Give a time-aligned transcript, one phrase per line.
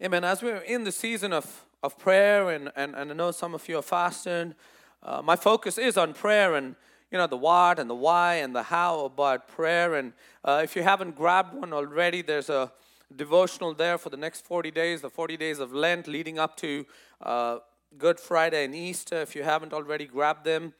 [0.00, 0.22] Amen.
[0.22, 3.68] As we're in the season of, of prayer, and, and, and I know some of
[3.68, 4.54] you are fasting,
[5.02, 6.76] uh, my focus is on prayer and
[7.10, 9.96] you know the what and the why and the how about prayer.
[9.96, 10.12] And
[10.44, 12.70] uh, if you haven't grabbed one already, there's a
[13.16, 16.86] devotional there for the next 40 days, the 40 days of Lent leading up to
[17.20, 17.58] uh,
[17.98, 19.20] Good Friday and Easter.
[19.20, 20.74] If you haven't already grabbed them,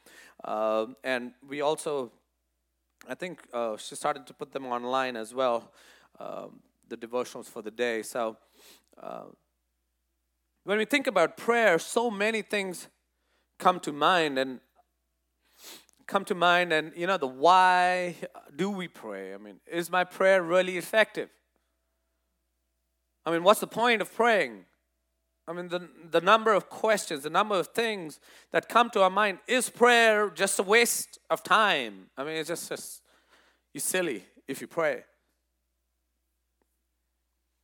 [0.45, 2.13] uh, and we also,
[3.09, 5.73] I think uh, she started to put them online as well,
[6.21, 8.03] um, the devotionals for the day.
[8.03, 8.37] So
[9.03, 9.25] uh,
[10.65, 12.89] when we think about prayer, so many things
[13.59, 14.61] come to mind and
[16.07, 18.17] come to mind and you know the why
[18.57, 19.35] do we pray?
[19.35, 21.29] I mean is my prayer really effective?
[23.27, 24.65] I mean what's the point of praying?
[25.47, 28.21] I mean the, the number of questions the number of things
[28.53, 32.07] that come to our mind is prayer just a waste of time?
[32.17, 33.03] I mean it's just, just
[33.75, 35.05] you're silly if you pray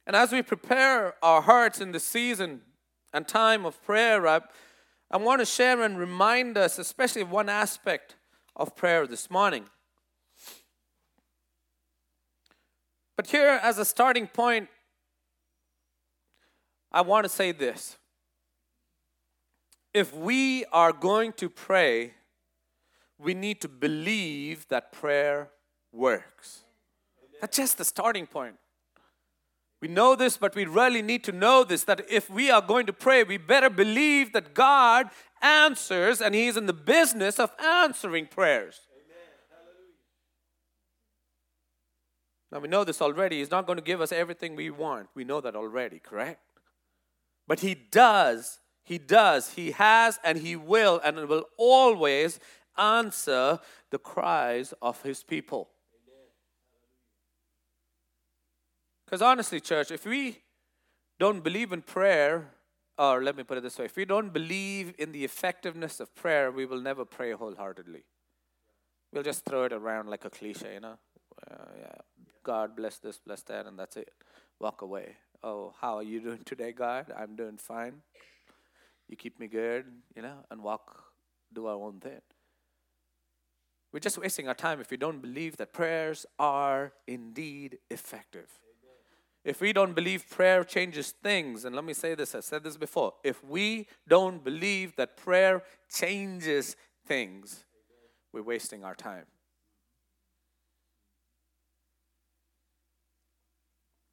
[0.07, 2.61] and as we prepare our hearts in the season
[3.13, 4.41] and time of prayer, I,
[5.11, 8.17] I want to share and remind us, especially of one aspect
[8.57, 9.65] of prayer this morning.
[13.17, 14.69] But here, as a starting point,
[16.91, 17.97] I want to say this.
[19.93, 22.15] If we are going to pray,
[23.19, 25.51] we need to believe that prayer
[25.93, 26.63] works.
[27.41, 28.57] That's just the starting point.
[29.85, 32.87] We know this, but we really need to know this that if we are going
[32.87, 35.11] to pray, we better believe that God
[35.43, 38.81] answers and He's in the business of answering prayers.
[42.51, 43.41] Now we know this already.
[43.41, 45.09] He's not going to give us everything we want.
[45.15, 46.41] We know that already, correct?
[47.47, 48.61] But He does.
[48.85, 49.53] He does.
[49.53, 52.41] He has and He will and will always
[52.79, 55.74] answer the cries of His people.
[59.05, 60.39] Because honestly, church, if we
[61.19, 62.51] don't believe in prayer,
[62.99, 66.15] or let me put it this way if we don't believe in the effectiveness of
[66.15, 68.05] prayer, we will never pray wholeheartedly.
[69.13, 70.99] We'll just throw it around like a cliche, you know?
[71.49, 71.95] Uh, yeah,
[72.43, 74.11] God bless this, bless that, and that's it.
[74.61, 75.17] Walk away.
[75.43, 77.13] Oh, how are you doing today, God?
[77.17, 78.03] I'm doing fine.
[79.09, 79.85] You keep me good,
[80.17, 81.05] you know, and walk,
[81.53, 82.21] do our own thing.
[83.93, 88.49] We're just wasting our time if we don't believe that prayers are indeed effective.
[89.45, 92.79] If we don't believe prayer changes things, and let me say this, I said this
[92.79, 93.13] before.
[93.23, 95.63] If we don't believe that prayer
[95.93, 97.65] changes things,
[98.33, 99.27] we're wasting our time.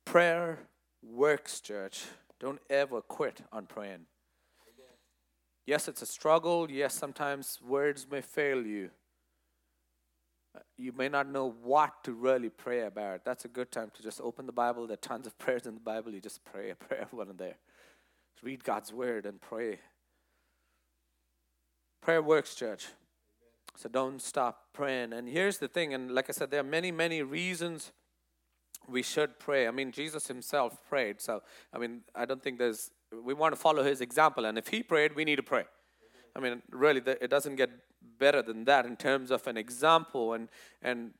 [0.06, 0.59] Prayer
[1.02, 2.03] works, church.
[2.40, 4.08] Don't ever quit on praying.
[5.66, 6.69] Yes, it's a struggle.
[6.69, 8.90] Yes, sometimes words may fail you
[10.78, 13.23] you may not know what to really pray about.
[13.23, 14.88] That's a good time to just open the Bible.
[14.88, 16.13] There are tons of prayers in the Bible.
[16.13, 17.56] You just pray a prayer one in there.
[18.44, 19.79] Read God's word and pray.
[22.01, 22.88] Prayer works, church.
[23.75, 25.13] So don't stop praying.
[25.13, 27.91] And here's the thing, and like I said, there are many, many reasons
[28.88, 29.68] we should pray.
[29.68, 31.22] I mean, Jesus himself prayed.
[31.22, 32.89] So, I mean, I don't think there's,
[33.23, 34.45] we want to follow his example.
[34.45, 35.66] And if he prayed, we need to pray.
[36.35, 37.69] I mean, really, it doesn't get
[38.22, 40.34] better than that in terms of an example.
[40.34, 40.48] And,
[40.82, 41.12] and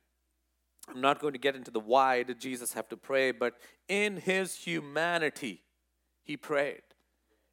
[0.88, 3.54] I'm not going to get into the why did Jesus have to pray, but
[3.88, 5.60] in his humanity,
[6.22, 6.82] he prayed.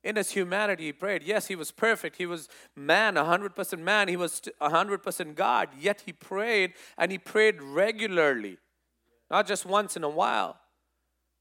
[0.03, 1.23] In his humanity, he prayed.
[1.23, 2.15] Yes, he was perfect.
[2.17, 4.07] He was man, 100% man.
[4.07, 5.69] He was 100% God.
[5.77, 8.59] Yet he prayed, and he prayed regularly,
[9.29, 10.57] not just once in a while.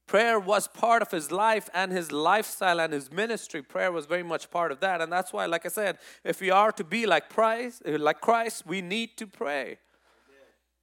[0.09, 3.61] Prayer was part of his life and his lifestyle and his ministry.
[3.61, 5.01] Prayer was very much part of that.
[5.01, 8.19] And that's why, like I said, if we are to be like Christ, uh, like
[8.19, 9.77] Christ, we need to pray.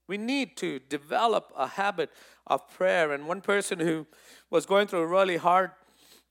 [0.07, 2.11] We need to develop a habit
[2.47, 3.13] of prayer.
[3.13, 4.07] And one person who
[4.49, 5.73] was going through a really hard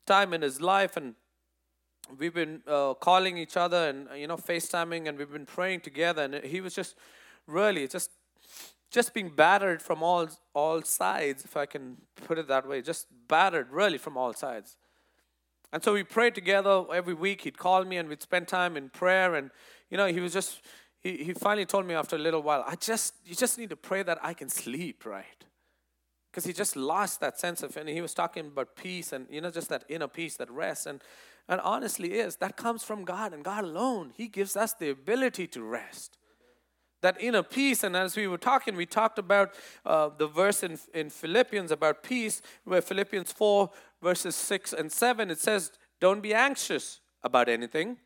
[0.05, 1.15] time in his life, and
[2.17, 6.23] we've been uh, calling each other and you know FaceTiming, and we've been praying together.
[6.23, 6.95] And he was just
[7.45, 8.11] really just
[8.91, 13.07] just being battered from all all sides, if I can put it that way, just
[13.27, 14.77] battered really from all sides.
[15.73, 17.41] And so we prayed together every week.
[17.41, 19.35] He'd call me and we'd spend time in prayer.
[19.35, 19.51] And
[19.89, 20.61] you know, he was just
[21.01, 23.75] he, he finally told me after a little while, I just you just need to
[23.75, 25.25] pray that I can sleep, right?
[26.31, 29.41] Because he just lost that sense of and he was talking about peace and you
[29.41, 30.87] know, just that inner peace, that rest.
[30.87, 31.01] And
[31.47, 34.13] and honestly is that comes from God and God alone.
[34.15, 36.17] He gives us the ability to rest
[37.05, 37.83] that inner peace.
[37.83, 39.53] And as we were talking, we talked about
[39.85, 43.69] uh, the verse in, in Philippians about peace, where Philippians 4,
[44.01, 45.71] verses 6 and 7, it says,
[46.01, 47.97] Don't be anxious about anything,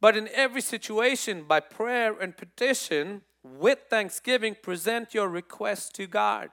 [0.00, 6.50] but in every situation, by prayer and petition, with thanksgiving, present your requests to God.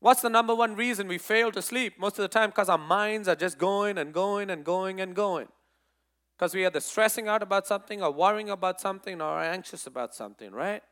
[0.00, 1.98] What's the number one reason we fail to sleep?
[1.98, 5.14] Most of the time, because our minds are just going and going and going and
[5.14, 5.48] going.
[6.42, 10.12] Because we are either stressing out about something or worrying about something or anxious about
[10.12, 10.82] something, right?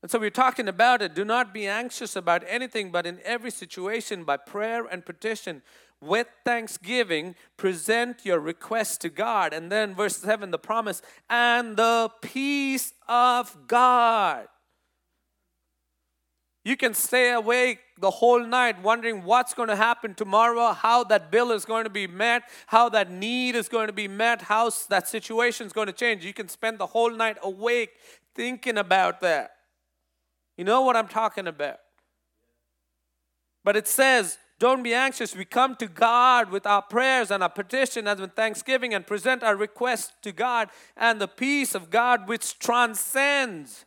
[0.00, 1.14] And so we're talking about it.
[1.14, 5.60] Do not be anxious about anything, but in every situation, by prayer and petition,
[6.00, 9.52] with thanksgiving, present your request to God.
[9.52, 14.48] And then, verse 7, the promise, and the peace of God
[16.66, 21.30] you can stay awake the whole night wondering what's going to happen tomorrow, how that
[21.30, 24.70] bill is going to be met, how that need is going to be met, how
[24.88, 26.24] that situation is going to change.
[26.24, 27.90] You can spend the whole night awake
[28.34, 29.52] thinking about that.
[30.56, 31.78] You know what I'm talking about.
[33.64, 35.36] But it says, don't be anxious.
[35.36, 39.42] We come to God with our prayers and our petition as with thanksgiving and present
[39.42, 43.84] our request to God, and the peace of God which transcends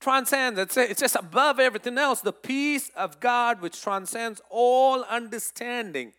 [0.00, 2.20] transcends, it's, it's just above everything else.
[2.20, 6.12] The peace of God which transcends all understanding.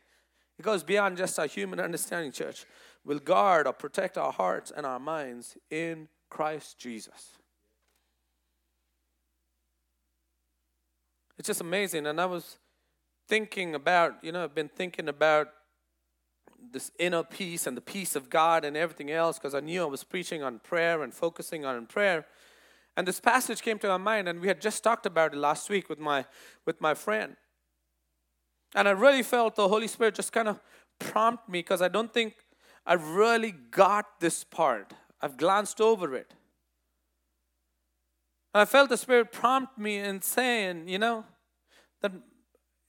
[0.57, 2.65] It goes beyond just our human understanding, church.
[3.03, 7.31] Will guard or protect our hearts and our minds in Christ Jesus.
[11.39, 12.05] It's just amazing.
[12.05, 12.59] And I was
[13.27, 15.47] thinking about, you know, I've been thinking about
[16.71, 19.85] this inner peace and the peace of God and everything else because I knew I
[19.85, 22.27] was preaching on prayer and focusing on prayer.
[22.97, 25.69] And this passage came to my mind, and we had just talked about it last
[25.69, 26.25] week with my
[26.65, 27.35] with my friend.
[28.75, 30.59] And I really felt the Holy Spirit just kind of
[30.99, 32.35] prompt me because I don't think
[32.85, 34.93] I really got this part.
[35.21, 36.33] I've glanced over it.
[38.53, 41.25] And I felt the Spirit prompt me in saying, you know,
[42.01, 42.11] that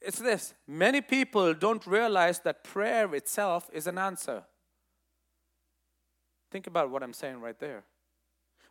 [0.00, 4.44] it's this many people don't realize that prayer itself is an answer.
[6.50, 7.84] Think about what I'm saying right there.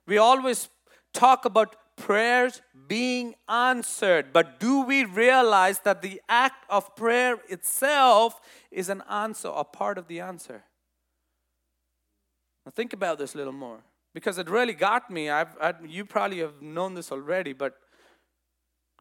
[0.06, 0.70] We always
[1.14, 8.42] talk about prayers being answered, but do we realize that the act of prayer itself
[8.72, 10.64] is an answer a part of the answer?
[12.66, 13.80] Now think about this a little more
[14.14, 15.30] because it really got me.
[15.30, 17.76] I've, I, you probably have known this already, but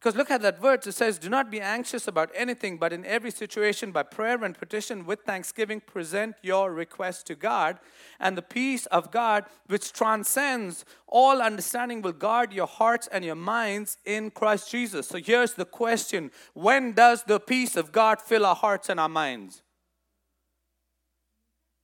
[0.01, 0.87] because look at that verse.
[0.87, 4.57] It says, Do not be anxious about anything, but in every situation, by prayer and
[4.57, 7.77] petition with thanksgiving, present your request to God.
[8.19, 13.35] And the peace of God, which transcends all understanding, will guard your hearts and your
[13.35, 15.07] minds in Christ Jesus.
[15.07, 19.09] So here's the question When does the peace of God fill our hearts and our
[19.09, 19.61] minds?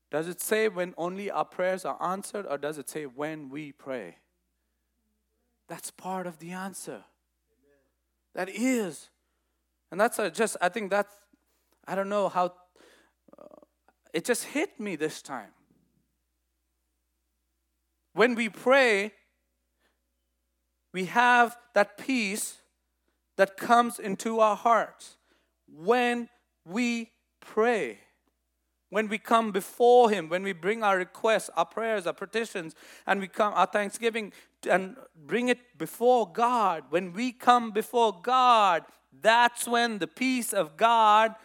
[0.09, 3.73] Does it say when only our prayers are answered, or does it say when we
[3.73, 4.17] pray?
[5.67, 7.03] That's part of the answer.
[8.37, 9.09] That is.
[9.91, 11.11] And that's just, I think that's,
[11.87, 12.53] I don't know how,
[13.37, 13.45] uh,
[14.13, 15.49] it just hit me this time.
[18.13, 19.13] When we pray,
[20.93, 22.57] we have that peace
[23.37, 25.17] that comes into our hearts
[25.67, 26.29] when
[26.63, 27.09] we
[27.39, 27.99] pray.
[28.89, 32.73] When we come before Him, when we bring our requests, our prayers, our petitions,
[33.05, 34.31] and we come, our thanksgiving,
[34.69, 38.83] and bring it before God, when we come before God,
[39.21, 41.35] that's when the peace of God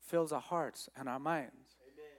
[0.00, 1.76] fills our hearts and our minds.
[1.82, 2.18] Amen.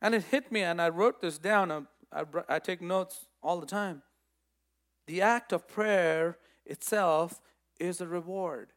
[0.00, 1.70] And it hit me, and I wrote this down.
[1.70, 4.02] Um, I, I, I take notes all the time.
[5.06, 7.40] The act of prayer itself
[7.80, 8.72] is a reward.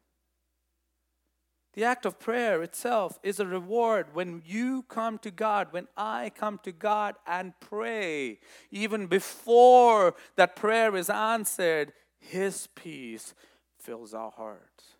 [1.74, 6.32] The act of prayer itself is a reward when you come to God, when I
[6.36, 8.39] come to God and pray.
[8.72, 13.36] Even before that prayer is answered, His peace
[13.77, 14.96] fills our hearts.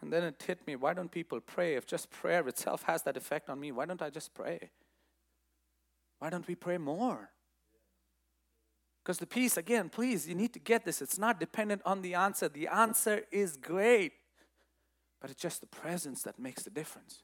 [0.00, 1.74] And then it hit me why don't people pray?
[1.74, 4.70] If just prayer itself has that effect on me, why don't I just pray?
[6.20, 7.30] Why don't we pray more?
[9.08, 11.00] Because the peace, again, please, you need to get this.
[11.00, 12.46] It's not dependent on the answer.
[12.46, 14.12] The answer is great,
[15.18, 17.22] but it's just the presence that makes the difference.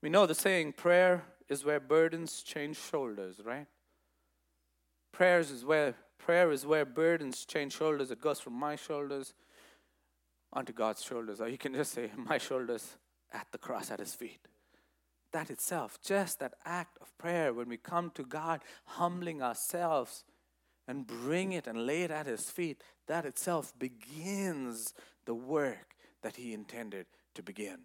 [0.00, 3.66] We know the saying, prayer is where burdens change shoulders, right?
[5.10, 8.12] Prayers is where prayer is where burdens change shoulders.
[8.12, 9.34] It goes from my shoulders
[10.52, 11.40] onto God's shoulders.
[11.40, 12.96] Or you can just say, my shoulders
[13.32, 14.46] at the cross at his feet
[15.34, 20.22] that itself, just that act of prayer, when we come to God, humbling ourselves
[20.86, 26.36] and bring it and lay it at His feet, that itself begins the work that
[26.36, 27.78] He intended to begin.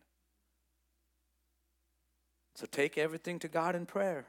[2.54, 4.28] So take everything to God in prayer.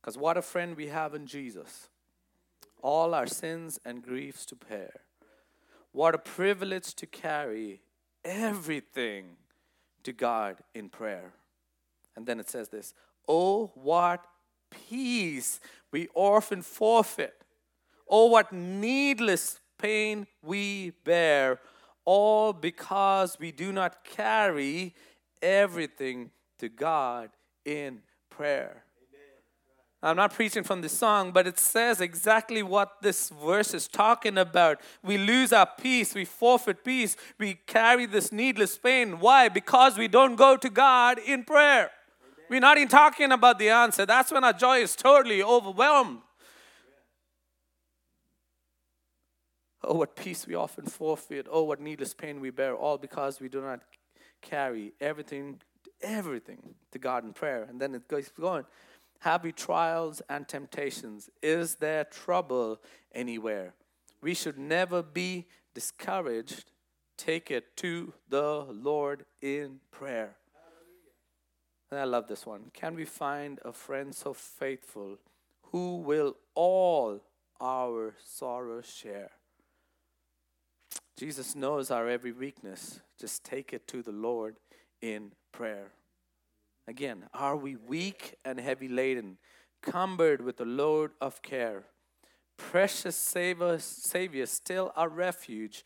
[0.00, 1.88] Because what a friend we have in Jesus.
[2.82, 4.92] All our sins and griefs to bear.
[5.92, 7.80] What a privilege to carry
[8.24, 9.36] everything
[10.02, 11.32] to God in prayer.
[12.16, 12.94] And then it says this
[13.28, 14.24] Oh, what
[14.70, 15.60] peace
[15.92, 17.34] we often forfeit.
[18.08, 21.60] Oh, what needless pain we bear,
[22.04, 24.94] all because we do not carry
[25.42, 27.30] everything to God
[27.64, 28.84] in prayer.
[30.02, 34.38] I'm not preaching from the song, but it says exactly what this verse is talking
[34.38, 34.80] about.
[35.02, 39.18] We lose our peace, we forfeit peace, we carry this needless pain.
[39.18, 39.48] Why?
[39.48, 41.90] Because we don't go to God in prayer.
[42.48, 44.06] We're not even talking about the answer.
[44.06, 46.20] That's when our joy is totally overwhelmed.
[49.82, 51.46] Oh, what peace we often forfeit.
[51.50, 53.80] Oh, what needless pain we bear, all because we do not
[54.42, 55.60] carry everything,
[56.02, 57.64] everything to God in prayer.
[57.68, 58.30] And then it goes.
[59.20, 61.30] Have we trials and temptations?
[61.42, 62.80] Is there trouble
[63.14, 63.74] anywhere?
[64.20, 66.70] We should never be discouraged.
[67.16, 70.36] Take it to the Lord in prayer.
[71.90, 72.70] And I love this one.
[72.72, 75.18] Can we find a friend so faithful
[75.70, 77.22] who will all
[77.60, 79.30] our sorrows share?
[81.16, 83.00] Jesus knows our every weakness.
[83.18, 84.56] Just take it to the Lord
[85.00, 85.92] in prayer.
[86.88, 89.38] Again, are we weak and heavy laden,
[89.82, 91.84] cumbered with a load of care?
[92.56, 95.84] Precious Savior, Savior, still our refuge.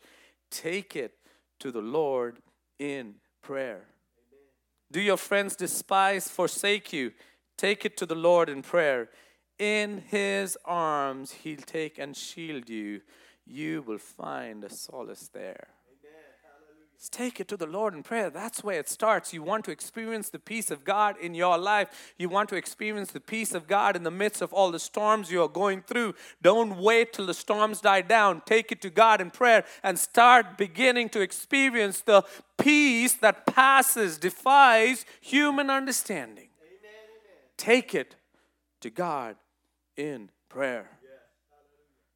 [0.49, 1.13] Take it
[1.59, 2.39] to the Lord
[2.77, 3.85] in prayer.
[4.91, 7.13] Do your friends despise, forsake you?
[7.57, 9.09] Take it to the Lord in prayer.
[9.57, 13.01] In his arms he'll take and shield you.
[13.45, 15.67] You will find a solace there.
[17.09, 18.29] Take it to the Lord in prayer.
[18.29, 19.33] That's where it starts.
[19.33, 22.13] You want to experience the peace of God in your life.
[22.17, 25.31] You want to experience the peace of God in the midst of all the storms
[25.31, 26.13] you are going through.
[26.41, 28.41] Don't wait till the storms die down.
[28.45, 32.23] Take it to God in prayer and start beginning to experience the
[32.57, 36.49] peace that passes, defies human understanding.
[36.61, 37.37] Amen, amen.
[37.57, 38.15] Take it
[38.81, 39.37] to God
[39.97, 40.89] in prayer.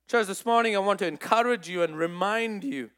[0.08, 2.92] Church, this morning I want to encourage you and remind you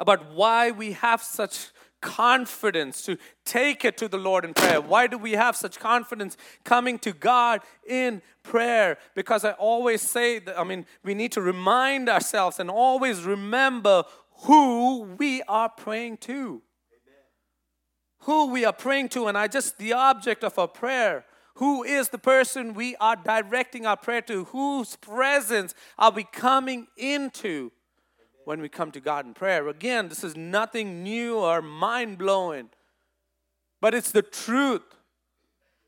[0.00, 1.68] about why we have such
[2.00, 4.80] confidence to take it to the Lord in prayer.
[4.80, 8.96] Why do we have such confidence coming to God in prayer?
[9.14, 14.04] Because I always say that, I mean, we need to remind ourselves and always remember
[14.44, 16.62] who we are praying to.
[18.20, 21.24] Who we are praying to, and I just the object of our prayer.
[21.54, 24.44] Who is the person we are directing our prayer to?
[24.44, 27.72] Whose presence are we coming into?
[28.44, 29.68] When we come to God in prayer.
[29.68, 32.70] Again, this is nothing new or mind blowing,
[33.80, 34.82] but it's the truth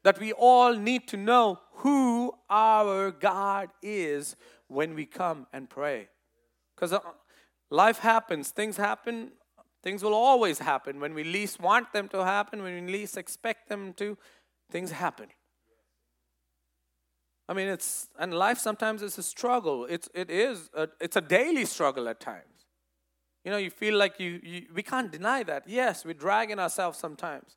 [0.05, 4.37] that we all need to know who our God is
[4.69, 6.09] when we come and pray.
[6.75, 7.01] Because uh,
[7.71, 9.33] life happens, things happen,
[9.83, 11.01] things will always happen.
[11.01, 14.17] When we least want them to happen, when we least expect them to,
[14.71, 15.29] things happen.
[17.49, 19.85] I mean, it's and life sometimes is a struggle.
[19.85, 22.45] It's it is a, it's a daily struggle at times.
[23.45, 25.65] You know, you feel like you, you we can't deny that.
[25.67, 27.57] Yes, we're dragging ourselves sometimes.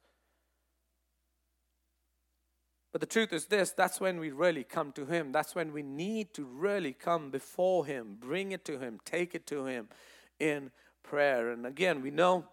[2.92, 5.32] But the truth is this that's when we really come to Him.
[5.32, 9.46] That's when we need to really come before Him, bring it to Him, take it
[9.48, 9.89] to Him
[10.39, 10.72] in
[11.04, 11.51] prayer.
[11.51, 12.46] And again, we know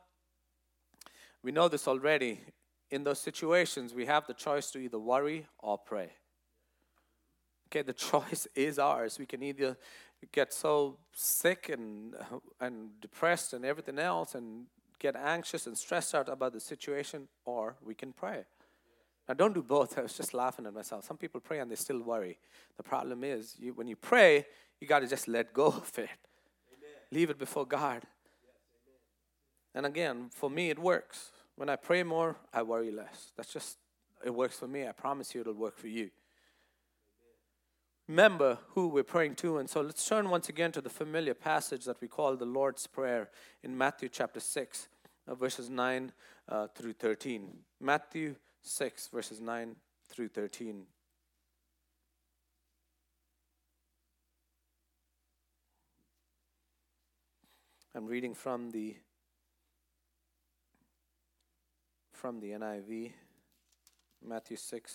[1.43, 2.41] we know this already.
[2.91, 6.11] In those situations, we have the choice to either worry or pray.
[7.73, 9.19] Okay, the choice is ours.
[9.19, 9.79] We can either
[10.31, 12.15] get so sick and
[12.61, 14.67] and depressed and everything else and
[14.99, 18.45] get anxious and stressed out about the situation or we can pray.
[19.27, 19.99] Now don't do both.
[19.99, 21.07] I was just laughing at myself.
[21.07, 22.39] Some people pray and they still worry.
[22.77, 24.47] The problem is you, when you pray
[24.79, 26.11] you got to just let go of it.
[26.11, 27.01] Amen.
[27.11, 28.03] leave it before god.
[28.03, 28.61] Yes,
[29.75, 31.33] and again for me it works.
[31.57, 33.33] When i pray more i worry less.
[33.35, 33.79] That's just
[34.23, 34.87] it works for me.
[34.87, 36.11] I promise you it'll work for you
[38.09, 39.59] remember who we're praying to.
[39.59, 42.87] And so let's turn once again to the familiar passage that we call the Lord's
[42.87, 43.31] Prayer
[43.63, 44.89] in Matthew chapter 6,
[45.29, 46.13] uh, verses 9
[46.49, 47.49] uh, through 13.
[47.81, 49.77] Matthew 6, verses 9
[50.09, 50.85] through 13.
[57.95, 58.97] I'm reading from the
[62.15, 63.13] from the NIV,
[64.25, 64.95] Matthew 6,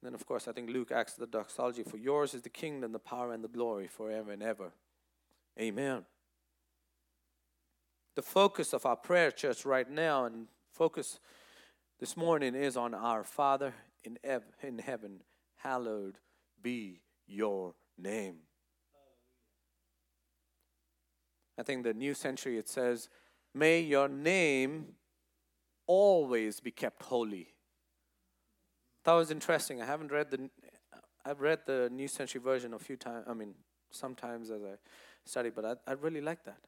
[0.00, 2.92] And then, of course, I think Luke acts the doxology for yours is the kingdom,
[2.92, 4.72] the power, and the glory forever and ever.
[5.60, 6.06] Amen.
[8.14, 11.20] The focus of our prayer, church, right now, and focus
[11.98, 15.20] this morning is on our Father in, ev- in heaven.
[15.56, 16.18] Hallowed
[16.62, 18.36] be your name.
[21.58, 23.10] I think the New Century it says,
[23.52, 24.94] May your name
[25.86, 27.48] always be kept holy.
[29.04, 29.80] That was interesting.
[29.80, 30.50] I haven't read the
[31.24, 33.26] I've read the New Century version a few times.
[33.28, 33.54] I mean,
[33.90, 34.76] sometimes as I
[35.24, 36.58] study, but I, I really like that.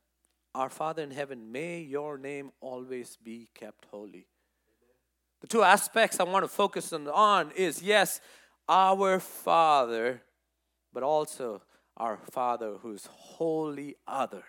[0.54, 4.26] Our Father in heaven, may your name always be kept holy.
[5.40, 8.20] The two aspects I want to focus on is yes,
[8.68, 10.22] our Father,
[10.92, 11.62] but also
[11.96, 14.44] our Father who's holy other.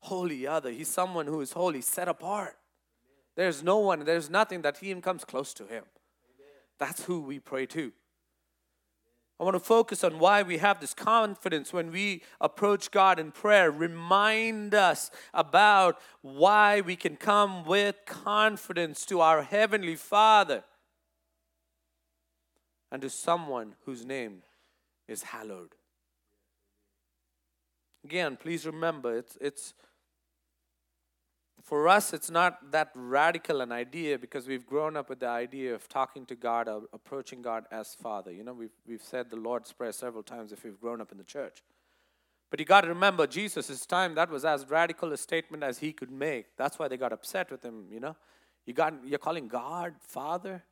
[0.00, 0.70] Holy other.
[0.70, 2.56] He's someone who is holy, set apart.
[3.36, 5.84] There's no one, there's nothing that even comes close to him.
[6.80, 7.92] That's who we pray to.
[9.38, 13.32] I want to focus on why we have this confidence when we approach God in
[13.32, 13.70] prayer.
[13.70, 20.64] Remind us about why we can come with confidence to our Heavenly Father
[22.92, 24.42] and to someone whose name
[25.08, 25.74] is hallowed.
[28.04, 29.74] Again, please remember it's, it's
[31.62, 35.74] for us, it's not that radical an idea because we've grown up with the idea
[35.74, 38.32] of talking to God or approaching God as Father.
[38.32, 41.18] You know, we've, we've said the Lord's Prayer several times if we've grown up in
[41.18, 41.62] the church.
[42.50, 45.92] But you got to remember, Jesus' time, that was as radical a statement as he
[45.92, 46.56] could make.
[46.56, 48.16] That's why they got upset with him, you know.
[48.66, 50.64] You got, you're calling God Father?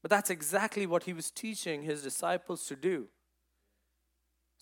[0.00, 3.08] But that's exactly what he was teaching his disciples to do.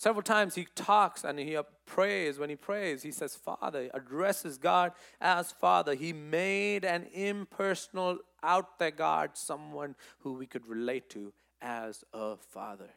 [0.00, 2.38] Several times he talks and he prays.
[2.38, 5.95] When he prays, he says, Father, addresses God as Father.
[5.95, 12.38] He made an impersonal, out there God, someone who we could relate to as a
[12.38, 12.88] Father.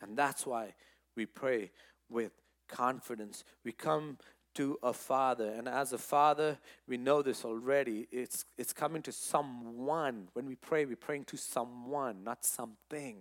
[0.00, 0.72] And that's why
[1.16, 1.70] we pray
[2.08, 2.32] with
[2.66, 3.44] confidence.
[3.62, 4.16] We come
[4.54, 6.56] to a father and as a father
[6.86, 11.36] we know this already it's it's coming to someone when we pray we're praying to
[11.36, 13.16] someone not something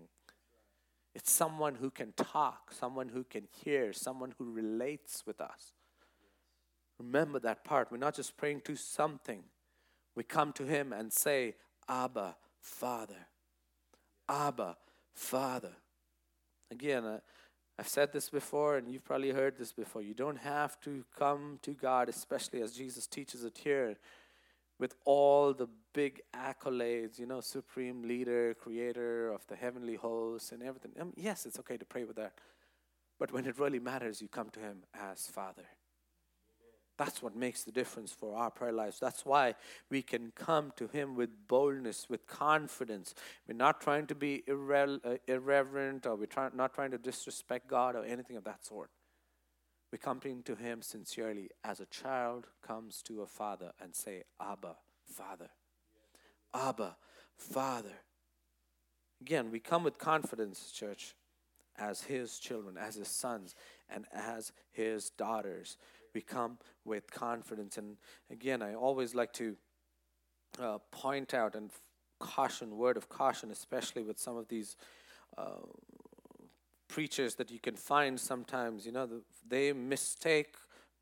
[1.16, 5.74] it's someone who can talk, someone who can hear, someone who relates with us.
[7.00, 7.92] Remember that part.
[7.92, 9.44] We're not just praying to something.
[10.16, 11.56] We come to Him and say,
[11.88, 13.28] Abba, Father.
[14.28, 14.78] Abba,
[15.14, 15.74] Father.
[16.72, 17.20] Again, uh,
[17.78, 20.02] I've said this before, and you've probably heard this before.
[20.02, 23.98] You don't have to come to God, especially as Jesus teaches it here,
[24.80, 30.64] with all the big accolades, you know, supreme leader, creator of the heavenly hosts and
[30.64, 30.92] everything.
[31.00, 32.34] Um, yes, it's okay to pray with that.
[33.20, 35.64] But when it really matters, you come to Him as Father.
[36.98, 39.00] That's what makes the difference for our prayer lives.
[39.00, 39.56] That's why
[39.90, 43.16] we can come to Him with boldness, with confidence.
[43.48, 47.68] We're not trying to be irre- uh, irreverent or we're try- not trying to disrespect
[47.68, 48.92] God or anything of that sort.
[49.94, 54.78] We come to Him sincerely as a child comes to a father and say, Abba,
[55.06, 55.50] Father.
[56.52, 56.96] Abba,
[57.38, 57.94] Father.
[59.22, 61.14] Again, we come with confidence, church,
[61.78, 63.54] as His children, as His sons,
[63.88, 65.78] and as His daughters.
[66.16, 67.78] We come with confidence.
[67.78, 67.98] And
[68.32, 69.56] again, I always like to
[70.60, 71.70] uh, point out and
[72.20, 74.76] caution, word of caution, especially with some of these
[75.38, 75.68] uh,
[76.88, 79.08] preachers that you can find sometimes, you know,
[79.48, 80.56] they mistake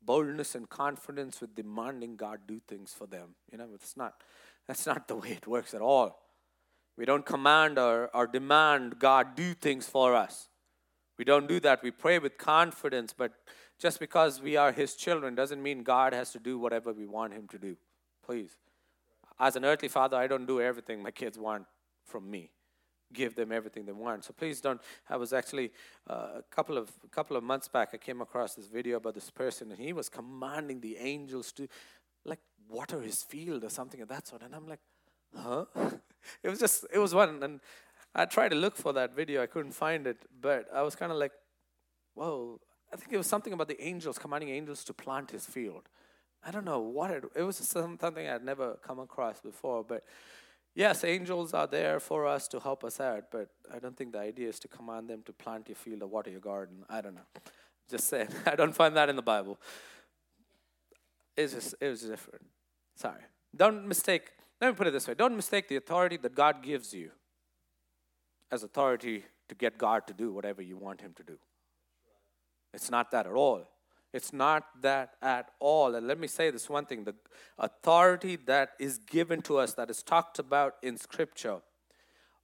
[0.04, 3.34] boldness and confidence with demanding God do things for them.
[3.50, 4.14] You know, it's not
[4.66, 6.18] that's not the way it works at all.
[6.96, 10.48] We don't command or, or demand God do things for us.
[11.18, 11.82] We don't do that.
[11.82, 13.32] We pray with confidence, but
[13.78, 17.32] just because we are His children doesn't mean God has to do whatever we want
[17.32, 17.76] Him to do.
[18.24, 18.56] Please.
[19.38, 21.64] As an earthly father, I don't do everything my kids want
[22.04, 22.50] from me
[23.12, 24.24] give them everything they want.
[24.24, 24.80] So please don't.
[25.08, 25.72] I was actually
[26.08, 27.90] uh, a couple of a couple of months back.
[27.92, 31.68] I came across this video about this person, and he was commanding the angels to,
[32.24, 34.42] like, water his field or something of that sort.
[34.42, 34.80] And I'm like,
[35.36, 35.64] huh?
[36.42, 37.60] it was just it was one, and
[38.14, 39.42] I tried to look for that video.
[39.42, 41.32] I couldn't find it, but I was kind of like,
[42.14, 42.60] whoa.
[42.92, 45.88] I think it was something about the angels commanding angels to plant his field.
[46.44, 47.24] I don't know what it.
[47.34, 50.04] It was something I'd never come across before, but
[50.74, 54.20] Yes, angels are there for us to help us out, but I don't think the
[54.20, 56.84] idea is to command them to plant your field or water your garden.
[56.88, 57.26] I don't know.
[57.90, 58.28] Just saying.
[58.46, 59.60] I don't find that in the Bible.
[61.36, 62.46] It's just it was different.
[62.96, 63.22] Sorry.
[63.54, 65.14] Don't mistake, let me put it this way.
[65.14, 67.10] Don't mistake the authority that God gives you
[68.50, 71.38] as authority to get God to do whatever you want him to do.
[72.72, 73.68] It's not that at all.
[74.12, 75.94] It's not that at all.
[75.94, 77.14] And let me say this one thing the
[77.58, 81.60] authority that is given to us, that is talked about in Scripture,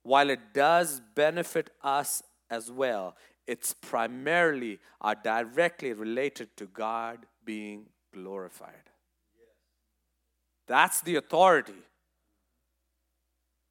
[0.03, 7.85] while it does benefit us as well, it's primarily are directly related to God being
[8.13, 8.89] glorified.
[10.67, 11.73] That's the authority.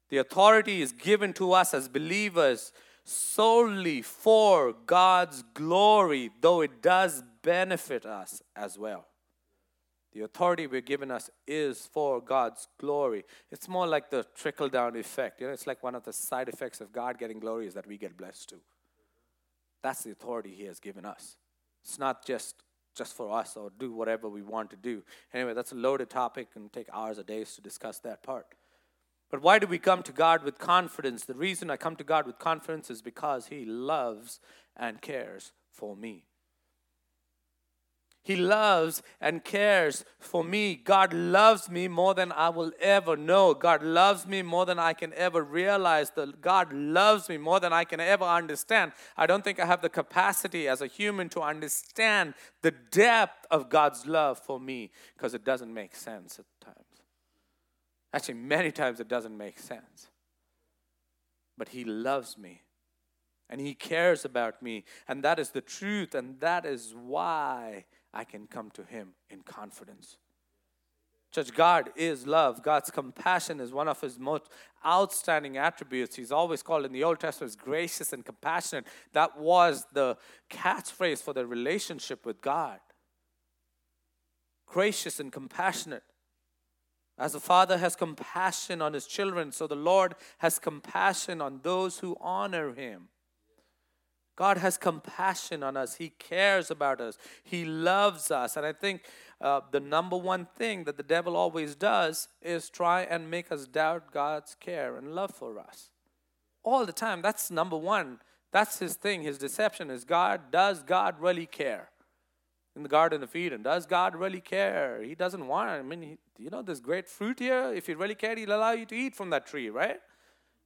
[0.09, 2.71] The authority is given to us as believers
[3.03, 9.05] solely for God's glory, though it does benefit us as well.
[10.11, 13.25] The authority we're given us is for God's glory.
[13.51, 15.39] It's more like the trickle down effect.
[15.39, 17.85] You know, it's like one of the side effects of God getting glory is that
[17.85, 18.61] we get blessed too.
[19.83, 21.37] That's the authority He has given us.
[21.83, 22.55] It's not just
[22.95, 25.03] just for us or do whatever we want to do.
[25.33, 28.47] Anyway, that's a loaded topic and take hours or days to discuss that part.
[29.31, 31.23] But why do we come to God with confidence?
[31.23, 34.39] The reason I come to God with confidence is because He loves
[34.75, 36.25] and cares for me.
[38.21, 40.75] He loves and cares for me.
[40.75, 43.53] God loves me more than I will ever know.
[43.53, 46.11] God loves me more than I can ever realize.
[46.41, 48.91] God loves me more than I can ever understand.
[49.15, 53.69] I don't think I have the capacity as a human to understand the depth of
[53.69, 56.75] God's love for me because it doesn't make sense at times.
[58.13, 60.09] Actually, many times it doesn't make sense.
[61.57, 62.63] But He loves me
[63.49, 68.23] and He cares about me, and that is the truth, and that is why I
[68.23, 70.17] can come to Him in confidence.
[71.31, 72.63] Church, God is love.
[72.63, 74.49] God's compassion is one of His most
[74.85, 76.15] outstanding attributes.
[76.15, 78.87] He's always called in the Old Testament as gracious and compassionate.
[79.13, 80.17] That was the
[80.49, 82.79] catchphrase for the relationship with God.
[84.65, 86.03] Gracious and compassionate.
[87.17, 91.99] As the Father has compassion on His children, so the Lord has compassion on those
[91.99, 93.09] who honor Him.
[94.39, 95.95] God has compassion on us.
[95.95, 97.17] He cares about us.
[97.43, 98.55] He loves us.
[98.55, 99.01] And I think
[99.41, 103.67] uh, the number one thing that the devil always does is try and make us
[103.67, 105.89] doubt God's care and love for us.
[106.63, 107.21] All the time.
[107.21, 108.19] That's number one.
[108.53, 109.23] That's his thing.
[109.23, 110.51] His deception is God.
[110.51, 111.89] Does God really care?
[112.77, 115.03] In the Garden of Eden, does God really care?
[115.03, 115.69] He doesn't want.
[115.69, 117.73] I mean, he, you know, this great fruit here.
[117.73, 119.99] If he really cared, he'll allow you to eat from that tree, right?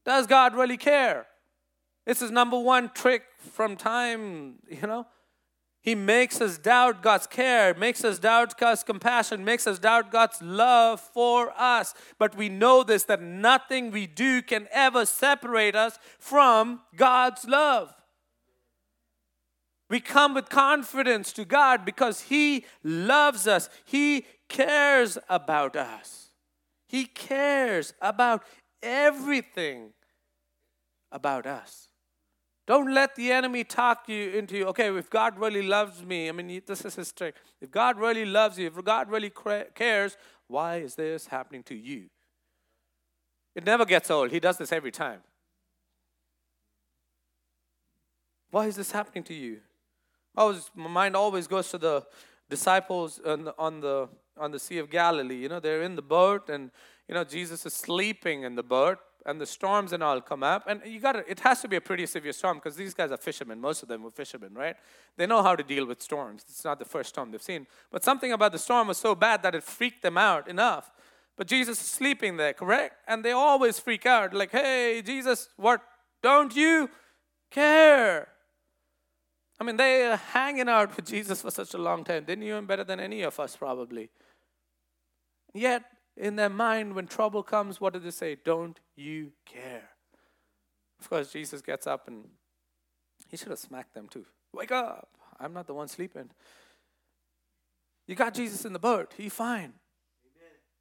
[0.05, 1.25] Does God really care?
[2.05, 5.07] This is number one trick from time, you know.
[5.83, 10.41] He makes us doubt God's care, makes us doubt God's compassion, makes us doubt God's
[10.41, 11.93] love for us.
[12.17, 17.93] But we know this that nothing we do can ever separate us from God's love.
[19.89, 26.29] We come with confidence to God because He loves us, He cares about us,
[26.87, 28.43] He cares about
[28.81, 29.91] everything
[31.11, 31.89] about us.
[32.65, 34.65] Don't let the enemy talk you into, you.
[34.67, 37.36] okay, if God really loves me, I mean, this is his trick.
[37.60, 39.32] If God really loves you, if God really
[39.76, 40.15] cares,
[40.47, 42.06] why is this happening to you?
[43.56, 44.32] It never gets old.
[44.32, 45.19] He does this every time.
[48.49, 49.60] Why is this happening to you?
[50.36, 52.06] Always, my mind always goes to the
[52.49, 55.38] disciples on the, on the on the Sea of Galilee.
[55.38, 56.71] You know, they're in the boat, and
[57.08, 60.63] you know Jesus is sleeping in the boat, and the storms and all come up
[60.67, 63.17] and you got it has to be a pretty severe storm because these guys are
[63.17, 64.75] fishermen most of them were fishermen right?
[65.17, 68.03] They know how to deal with storms it's not the first storm they've seen but
[68.03, 70.91] something about the storm was so bad that it freaked them out enough.
[71.38, 72.95] But jesus is sleeping there correct?
[73.07, 75.81] And they always freak out like hey jesus what
[76.21, 76.89] don't you
[77.51, 78.29] care?
[79.59, 82.25] I mean they are hanging out with jesus for such a long time.
[82.25, 84.09] They knew him better than any of us probably.
[85.53, 85.83] Yet
[86.15, 88.38] in their mind when trouble comes, what do they say?
[88.43, 89.89] Don't you care?
[90.99, 92.26] Of course, Jesus gets up and
[93.28, 94.26] he should have smacked them too.
[94.54, 95.10] Wake up!
[95.39, 96.30] I'm not the one sleeping.
[98.08, 99.13] You got Jesus in the boat.
[99.17, 99.73] He's fine.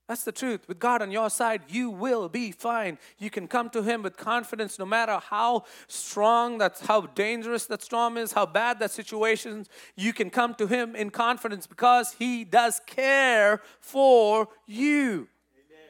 [0.08, 0.66] That's the truth.
[0.68, 2.98] With God on your side, you will be fine.
[3.18, 7.82] You can come to Him with confidence no matter how strong that's how dangerous that
[7.82, 9.68] storm is, how bad that situation is.
[9.96, 15.28] You can come to Him in confidence because He does care for you.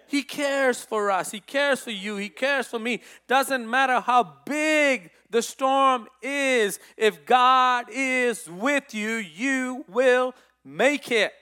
[0.07, 1.31] He cares for us.
[1.31, 2.17] He cares for you.
[2.17, 3.01] He cares for me.
[3.29, 11.11] Doesn't matter how big the storm is, if God is with you, you will make
[11.11, 11.33] it.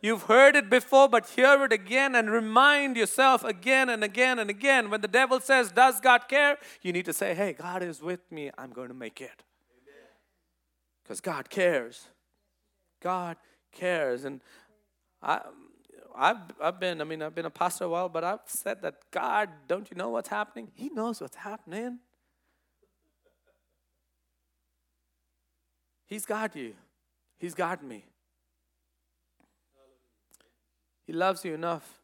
[0.00, 4.48] You've heard it before, but hear it again and remind yourself again and again and
[4.48, 4.90] again.
[4.90, 6.56] When the devil says, Does God care?
[6.82, 8.50] You need to say, Hey, God is with me.
[8.56, 9.42] I'm going to make it.
[11.02, 12.06] Because God cares.
[13.00, 13.36] God
[13.72, 14.24] cares.
[14.24, 14.40] And
[15.22, 15.40] I,
[16.14, 19.10] I've, I've been, I mean, I've been a pastor a while, but I've said that
[19.10, 20.68] God, don't you know what's happening?
[20.74, 21.98] He knows what's happening.
[26.06, 26.74] He's got you.
[27.38, 28.04] He's got me.
[31.08, 32.02] He loves you enough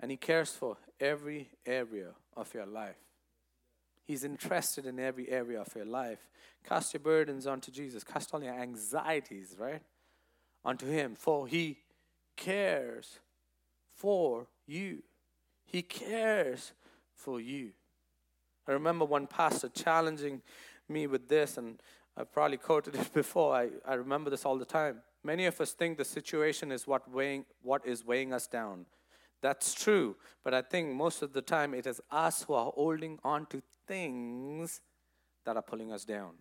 [0.00, 2.96] and He cares for every area of your life.
[4.06, 6.30] He's interested in every area of your life.
[6.66, 8.02] Cast your burdens onto Jesus.
[8.02, 9.82] Cast all your anxieties, right?
[10.64, 11.76] Onto Him, for He
[12.36, 13.18] cares
[13.94, 15.02] for you.
[15.66, 16.72] He cares
[17.14, 17.72] for you.
[18.66, 20.40] I remember one pastor challenging
[20.88, 21.78] me with this, and
[22.20, 23.54] I've probably quoted it before.
[23.54, 25.00] I, I remember this all the time.
[25.24, 28.84] Many of us think the situation is what, weighing, what is weighing us down.
[29.40, 33.18] That's true, but I think most of the time it is us who are holding
[33.24, 34.82] on to things
[35.46, 36.32] that are pulling us down.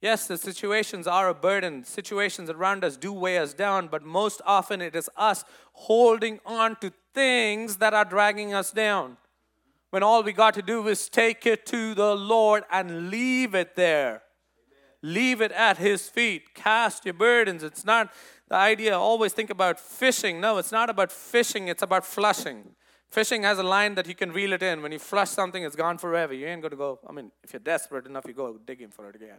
[0.00, 1.84] Yes, the situations are a burden.
[1.84, 6.76] Situations around us do weigh us down, but most often it is us holding on
[6.76, 9.18] to things that are dragging us down.
[9.94, 13.76] When all we got to do is take it to the Lord and leave it
[13.76, 14.22] there.
[15.02, 16.52] Leave it at His feet.
[16.52, 17.62] Cast your burdens.
[17.62, 18.12] It's not
[18.48, 20.40] the idea, always think about fishing.
[20.40, 22.74] No, it's not about fishing, it's about flushing.
[23.08, 24.82] Fishing has a line that you can reel it in.
[24.82, 26.34] When you flush something, it's gone forever.
[26.34, 29.08] You ain't going to go, I mean, if you're desperate enough, you go digging for
[29.10, 29.38] it again.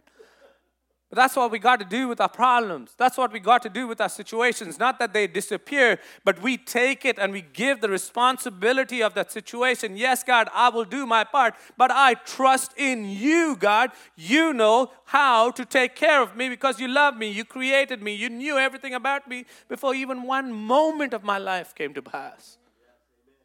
[1.08, 2.92] But that's what we got to do with our problems.
[2.98, 4.76] That's what we got to do with our situations.
[4.76, 9.30] Not that they disappear, but we take it and we give the responsibility of that
[9.30, 9.96] situation.
[9.96, 13.92] Yes, God, I will do my part, but I trust in you, God.
[14.16, 17.30] You know how to take care of me because you love me.
[17.30, 18.12] You created me.
[18.12, 22.58] You knew everything about me before even one moment of my life came to pass.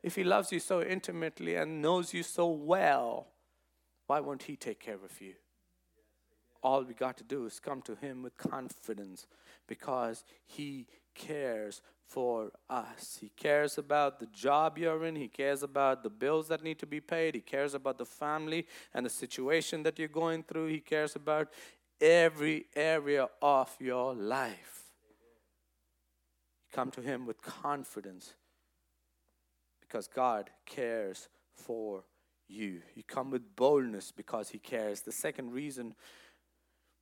[0.01, 3.27] If He loves you so intimately and knows you so well,
[4.07, 5.35] why won't He take care of you?
[6.63, 9.27] All we got to do is come to Him with confidence
[9.67, 13.17] because He cares for us.
[13.19, 16.85] He cares about the job you're in, He cares about the bills that need to
[16.85, 20.79] be paid, He cares about the family and the situation that you're going through, He
[20.79, 21.49] cares about
[21.99, 24.83] every area of your life.
[26.71, 28.33] Come to Him with confidence
[29.81, 32.03] because God cares for
[32.47, 32.81] you.
[32.95, 35.01] You come with boldness because He cares.
[35.01, 35.95] The second reason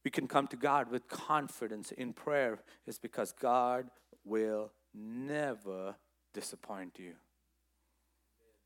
[0.04, 3.90] we can come to God with confidence in prayer is because God
[4.24, 5.96] will never
[6.34, 7.14] disappoint you.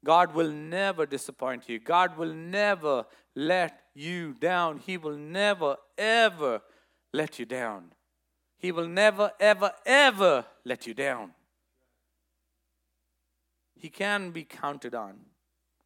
[0.05, 1.79] God will never disappoint you.
[1.79, 4.79] God will never let you down.
[4.79, 6.61] He will never, ever
[7.13, 7.93] let you down.
[8.57, 11.31] He will never, ever, ever let you down.
[13.75, 15.19] He can be counted on.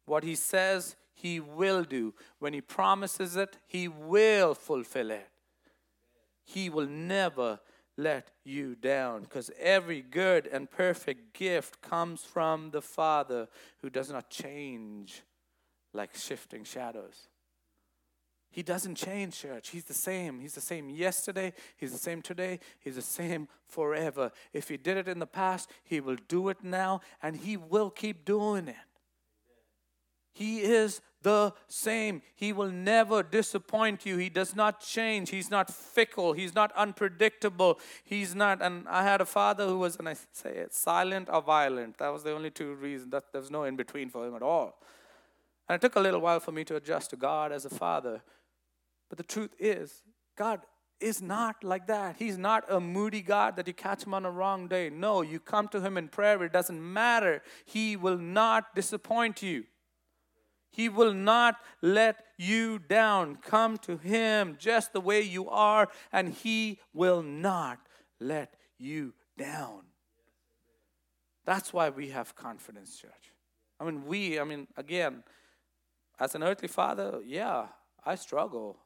[0.04, 2.14] What He says, He will do.
[2.38, 5.28] When He promises it, He will fulfill it.
[6.48, 7.60] He will never
[7.98, 13.48] let you down because every good and perfect gift comes from the Father
[13.82, 15.24] who does not change
[15.92, 17.28] like shifting shadows.
[18.50, 19.68] He doesn't change, church.
[19.68, 20.40] He's the same.
[20.40, 21.52] He's the same yesterday.
[21.76, 22.60] He's the same today.
[22.80, 24.32] He's the same forever.
[24.54, 27.90] If He did it in the past, He will do it now, and He will
[27.90, 28.76] keep doing it.
[30.38, 32.22] He is the same.
[32.36, 34.18] He will never disappoint you.
[34.18, 35.30] He does not change.
[35.30, 36.32] He's not fickle.
[36.32, 37.80] He's not unpredictable.
[38.04, 38.62] He's not.
[38.62, 41.98] And I had a father who was, and I say it, silent or violent.
[41.98, 43.10] That was the only two reasons.
[43.10, 44.78] That there was no in between for him at all.
[45.68, 48.22] And it took a little while for me to adjust to God as a father.
[49.08, 50.04] But the truth is,
[50.36, 50.60] God
[51.00, 52.14] is not like that.
[52.16, 54.88] He's not a moody God that you catch him on a wrong day.
[54.88, 57.42] No, you come to him in prayer, it doesn't matter.
[57.64, 59.64] He will not disappoint you.
[60.70, 63.36] He will not let you down.
[63.36, 67.78] Come to Him just the way you are, and He will not
[68.20, 69.82] let you down.
[71.44, 73.32] That's why we have confidence, church.
[73.80, 75.22] I mean, we, I mean, again,
[76.20, 77.68] as an earthly father, yeah,
[78.04, 78.78] I struggle.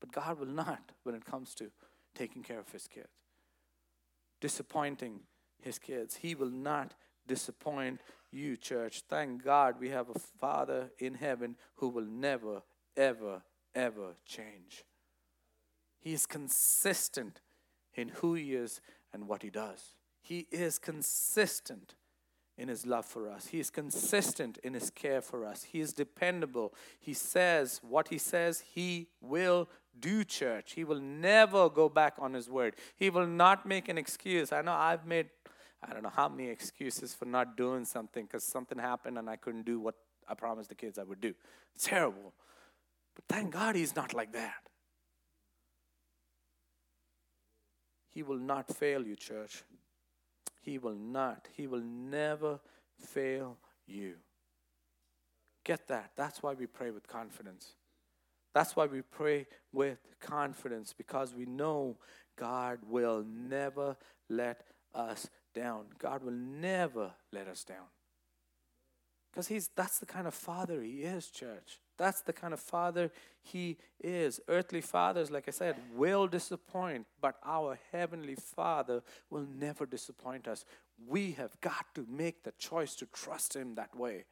[0.00, 1.70] But God will not when it comes to
[2.14, 3.08] taking care of His kids,
[4.40, 5.20] disappointing
[5.60, 6.16] His kids.
[6.16, 6.94] He will not
[7.30, 8.00] disappoint
[8.32, 9.04] you, church.
[9.08, 12.62] Thank God we have a Father in heaven who will never,
[12.96, 14.84] ever, ever change.
[16.00, 17.40] He is consistent
[17.94, 18.80] in who He is
[19.12, 19.94] and what He does.
[20.20, 21.94] He is consistent
[22.58, 25.62] in His love for us, He is consistent in His care for us.
[25.62, 26.74] He is dependable.
[26.98, 30.72] He says what He says, He will do, church.
[30.72, 32.74] He will never go back on His word.
[32.96, 34.52] He will not make an excuse.
[34.52, 35.28] I know I've made
[35.82, 39.36] I don't know how many excuses for not doing something because something happened and I
[39.36, 39.94] couldn't do what
[40.28, 41.34] I promised the kids I would do.
[41.74, 42.32] It's terrible.
[43.14, 44.68] But thank God he's not like that.
[48.08, 49.62] He will not fail you, church.
[50.60, 51.48] He will not.
[51.56, 52.60] He will never
[52.98, 54.14] fail you.
[55.64, 56.12] Get that.
[56.16, 57.74] That's why we pray with confidence.
[58.54, 61.96] That's why we pray with confidence because we know
[62.36, 63.96] God will never
[64.28, 64.64] let
[64.94, 65.86] us down.
[65.98, 67.88] God will never let us down.
[69.30, 71.80] Because he's that's the kind of father he is, church.
[71.96, 74.40] That's the kind of father he is.
[74.48, 80.64] Earthly fathers, like I said, will disappoint, but our heavenly father will never disappoint us.
[81.06, 84.24] We have got to make the choice to trust him that way.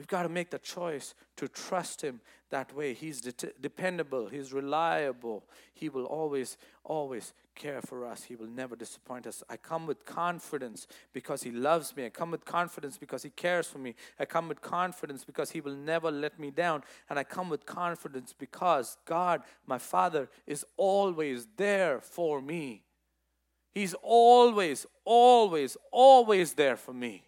[0.00, 2.94] We've got to make the choice to trust Him that way.
[2.94, 5.44] He's de- dependable, He's reliable.
[5.74, 8.22] He will always, always care for us.
[8.22, 9.42] He will never disappoint us.
[9.50, 12.06] I come with confidence because He loves me.
[12.06, 13.94] I come with confidence because He cares for me.
[14.18, 16.82] I come with confidence because He will never let me down.
[17.10, 22.84] And I come with confidence because God, my Father, is always there for me.
[23.74, 27.24] He's always, always, always there for me.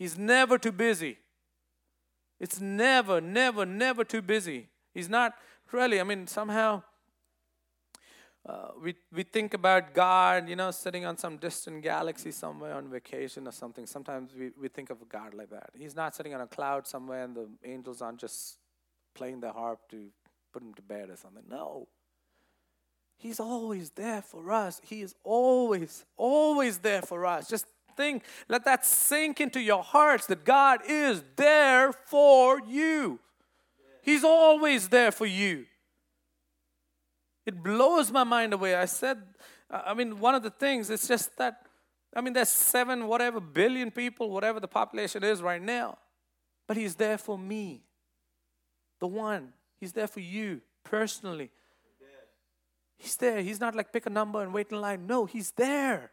[0.00, 1.18] He's never too busy.
[2.40, 4.70] It's never, never, never too busy.
[4.94, 5.34] He's not
[5.72, 6.82] really, I mean, somehow
[8.48, 12.88] uh, we, we think about God, you know, sitting on some distant galaxy somewhere on
[12.88, 13.84] vacation or something.
[13.84, 15.68] Sometimes we, we think of God like that.
[15.76, 18.56] He's not sitting on a cloud somewhere and the angels aren't just
[19.14, 20.06] playing the harp to
[20.50, 21.44] put him to bed or something.
[21.46, 21.88] No.
[23.18, 24.80] He's always there for us.
[24.82, 27.50] He is always, always there for us.
[27.50, 27.66] Just
[28.00, 28.22] thing.
[28.48, 33.20] Let that sink into your hearts that God is there for you.
[34.02, 35.66] He's always there for you.
[37.44, 38.74] It blows my mind away.
[38.74, 39.18] I said,
[39.70, 41.66] I mean, one of the things, it's just that,
[42.16, 45.98] I mean, there's seven, whatever, billion people, whatever the population is right now.
[46.66, 47.82] But He's there for me,
[49.00, 49.52] the one.
[49.78, 51.50] He's there for you personally.
[52.96, 53.40] He's there.
[53.42, 55.06] He's not like pick a number and wait in line.
[55.06, 56.10] No, He's there.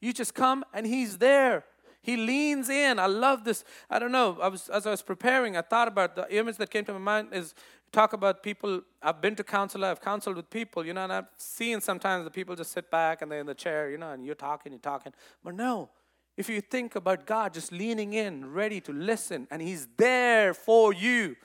[0.00, 1.64] You just come and He's there.
[2.02, 2.98] He leans in.
[2.98, 3.62] I love this.
[3.90, 4.38] I don't know.
[4.40, 6.98] I was as I was preparing, I thought about the image that came to my
[6.98, 7.54] mind is
[7.92, 8.82] talk about people.
[9.02, 9.84] I've been to counsel.
[9.84, 13.20] I've counseled with people, you know, and I've seen sometimes the people just sit back
[13.20, 15.12] and they're in the chair, you know, and you're talking, you're talking.
[15.44, 15.90] But no,
[16.38, 20.94] if you think about God just leaning in, ready to listen, and He's there for
[20.94, 21.36] you.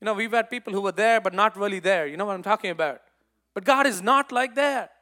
[0.00, 2.08] You know, we've had people who were there but not really there.
[2.08, 3.02] You know what I'm talking about?
[3.54, 4.95] But God is not like that.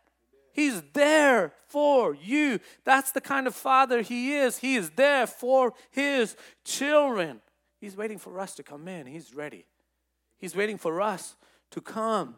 [0.54, 2.60] He's there for you.
[2.84, 4.58] That's the kind of father he is.
[4.58, 7.40] He is there for his children.
[7.80, 9.06] He's waiting for us to come in.
[9.06, 9.66] He's ready.
[10.38, 11.34] He's waiting for us
[11.72, 12.36] to come.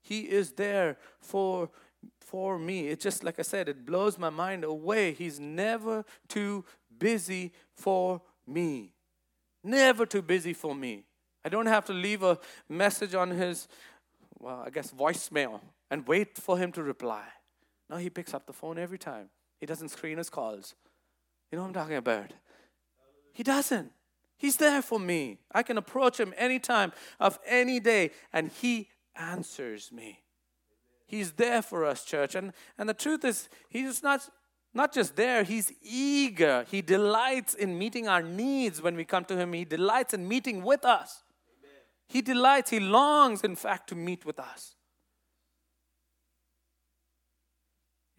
[0.00, 1.70] He is there for
[2.20, 2.88] for me.
[2.88, 5.12] It just like I said, it blows my mind away.
[5.12, 6.64] He's never too
[6.96, 8.92] busy for me.
[9.64, 11.04] Never too busy for me.
[11.44, 13.66] I don't have to leave a message on his
[14.38, 17.24] well, I guess voicemail and wait for him to reply.
[17.90, 19.30] No, he picks up the phone every time.
[19.60, 20.74] He doesn't screen his calls.
[21.50, 22.32] You know what I'm talking about?
[23.32, 23.92] He doesn't.
[24.36, 25.38] He's there for me.
[25.52, 30.22] I can approach him anytime of any day, and he answers me.
[31.06, 32.34] He's there for us, church.
[32.34, 34.28] And, and the truth is, he's not,
[34.72, 36.64] not just there, he's eager.
[36.70, 39.52] He delights in meeting our needs when we come to him.
[39.52, 41.22] He delights in meeting with us.
[41.62, 41.80] Amen.
[42.08, 44.74] He delights, he longs, in fact, to meet with us.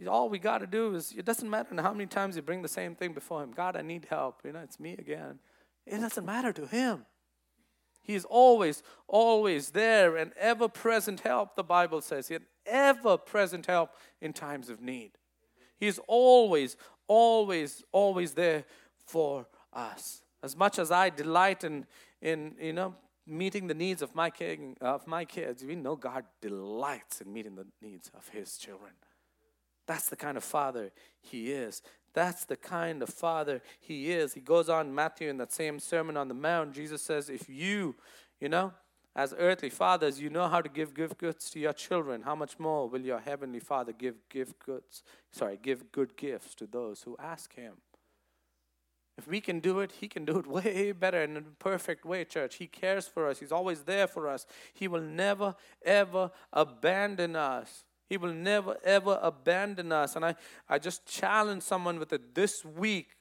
[0.07, 2.67] All we got to do is, it doesn't matter how many times you bring the
[2.67, 3.51] same thing before Him.
[3.51, 4.41] God, I need help.
[4.43, 5.39] You know, it's me again.
[5.85, 7.05] It doesn't matter to Him.
[8.01, 12.29] He is always, always there and ever present help, the Bible says.
[12.29, 13.91] Yet ever present help
[14.21, 15.11] in times of need.
[15.77, 18.65] He is always, always, always there
[19.05, 20.21] for us.
[20.43, 21.85] As much as I delight in,
[22.21, 26.25] in you know, meeting the needs of my, kid, of my kids, we know God
[26.41, 28.91] delights in meeting the needs of His children.
[29.87, 31.81] That's the kind of father he is.
[32.13, 34.33] That's the kind of father he is.
[34.33, 37.95] He goes on, Matthew, in that same Sermon on the Mount, Jesus says, If you,
[38.39, 38.71] you know,
[39.15, 42.59] as earthly fathers, you know how to give good gifts to your children, how much
[42.59, 47.15] more will your heavenly Father give give goods, sorry, give good gifts to those who
[47.17, 47.75] ask him?
[49.17, 52.25] If we can do it, he can do it way better in a perfect way,
[52.25, 52.55] church.
[52.55, 53.39] He cares for us.
[53.39, 54.45] He's always there for us.
[54.73, 57.84] He will never, ever abandon us.
[58.07, 60.15] He will never, ever abandon us.
[60.15, 60.35] And I,
[60.69, 63.17] I just challenge someone with it this week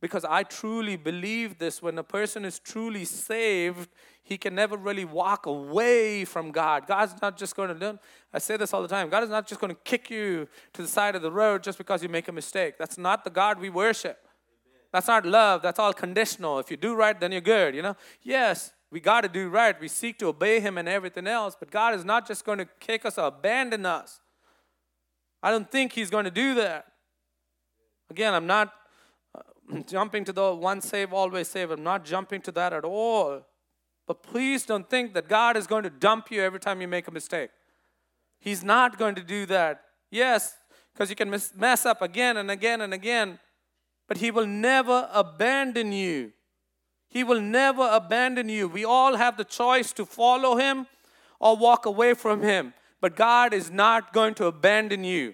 [0.00, 1.82] because I truly believe this.
[1.82, 3.88] When a person is truly saved,
[4.22, 6.86] he can never really walk away from God.
[6.86, 7.98] God's not just going to,
[8.32, 10.82] I say this all the time, God is not just going to kick you to
[10.82, 12.74] the side of the road just because you make a mistake.
[12.78, 14.18] That's not the God we worship.
[14.92, 15.62] That's not love.
[15.62, 16.58] That's all conditional.
[16.58, 17.96] If you do right, then you're good, you know?
[18.22, 19.78] Yes, we got to do right.
[19.80, 22.68] We seek to obey Him and everything else, but God is not just going to
[22.80, 24.20] kick us or abandon us.
[25.42, 26.86] I don't think He's going to do that.
[28.10, 28.72] Again, I'm not
[29.34, 31.70] uh, jumping to the one save, always save.
[31.70, 33.42] I'm not jumping to that at all.
[34.06, 37.08] But please don't think that God is going to dump you every time you make
[37.08, 37.50] a mistake.
[38.38, 39.82] He's not going to do that.
[40.10, 40.54] Yes,
[40.92, 43.40] because you can mess up again and again and again,
[44.06, 46.32] but He will never abandon you.
[47.16, 48.68] He will never abandon you.
[48.68, 50.86] We all have the choice to follow Him
[51.40, 55.32] or walk away from Him, but God is not going to abandon you.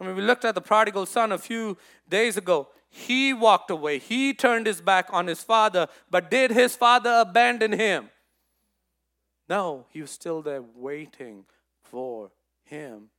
[0.00, 1.78] I mean, we looked at the prodigal son a few
[2.08, 2.66] days ago.
[2.90, 7.70] He walked away, he turned his back on his father, but did his father abandon
[7.70, 8.10] him?
[9.48, 11.44] No, he was still there waiting
[11.84, 12.32] for
[12.64, 13.10] him.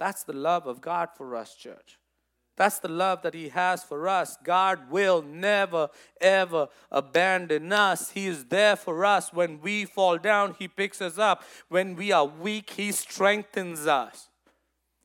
[0.00, 1.97] That's the love of God for us, church.
[2.58, 4.36] That's the love that He has for us.
[4.42, 5.90] God will never,
[6.20, 8.10] ever abandon us.
[8.10, 9.32] He is there for us.
[9.32, 11.44] When we fall down, He picks us up.
[11.68, 14.28] When we are weak, He strengthens us.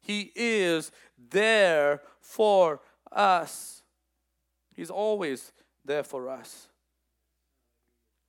[0.02, 0.92] He is
[1.30, 2.82] there for
[3.12, 3.84] us.
[4.76, 5.52] He's always
[5.86, 6.70] there for us.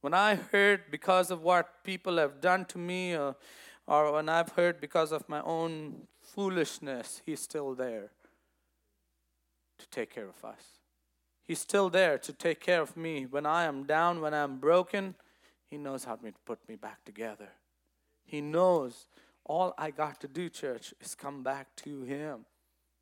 [0.02, 3.36] When I hurt because of what people have done to me, or,
[3.86, 8.10] or when I've hurt because of my own foolishness, He's still there
[9.84, 10.80] to take care of us.
[11.42, 13.26] He's still there to take care of me.
[13.26, 15.14] When I am down, when I'm broken,
[15.68, 17.48] He knows how to put me back together.
[18.24, 19.06] He knows
[19.44, 22.46] all I got to do, church, is come back to Him.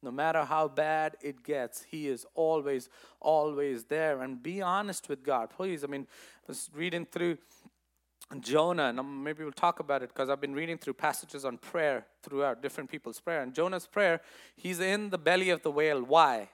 [0.02, 2.88] No matter how bad it gets, He is always,
[3.20, 4.22] always there.
[4.22, 5.84] And be honest with God, please.
[5.84, 6.08] I mean,
[6.42, 7.38] I was reading through
[8.40, 11.58] Jonah, and um, maybe we'll talk about it because I've been reading through passages on
[11.58, 13.42] prayer throughout different people's prayer.
[13.42, 14.20] And Jonah's prayer,
[14.56, 16.02] he's in the belly of the whale.
[16.02, 16.48] Why?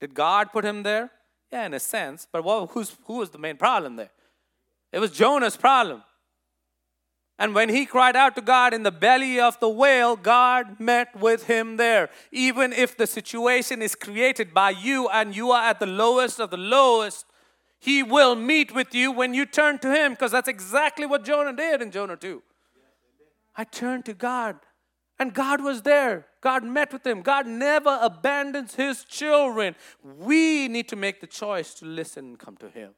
[0.00, 1.10] Did God put him there?
[1.52, 2.26] Yeah, in a sense.
[2.30, 4.10] But what, who's, who was the main problem there?
[4.92, 6.02] It was Jonah's problem.
[7.38, 11.18] And when he cried out to God in the belly of the whale, God met
[11.18, 12.10] with him there.
[12.30, 16.50] Even if the situation is created by you and you are at the lowest of
[16.50, 17.24] the lowest,
[17.78, 21.54] he will meet with you when you turn to him because that's exactly what Jonah
[21.54, 22.42] did in Jonah 2.
[23.56, 24.56] I turned to God
[25.18, 26.26] and God was there.
[26.40, 27.22] God met with him.
[27.22, 29.74] God never abandons his children.
[30.02, 32.92] We need to make the choice to listen and come to him.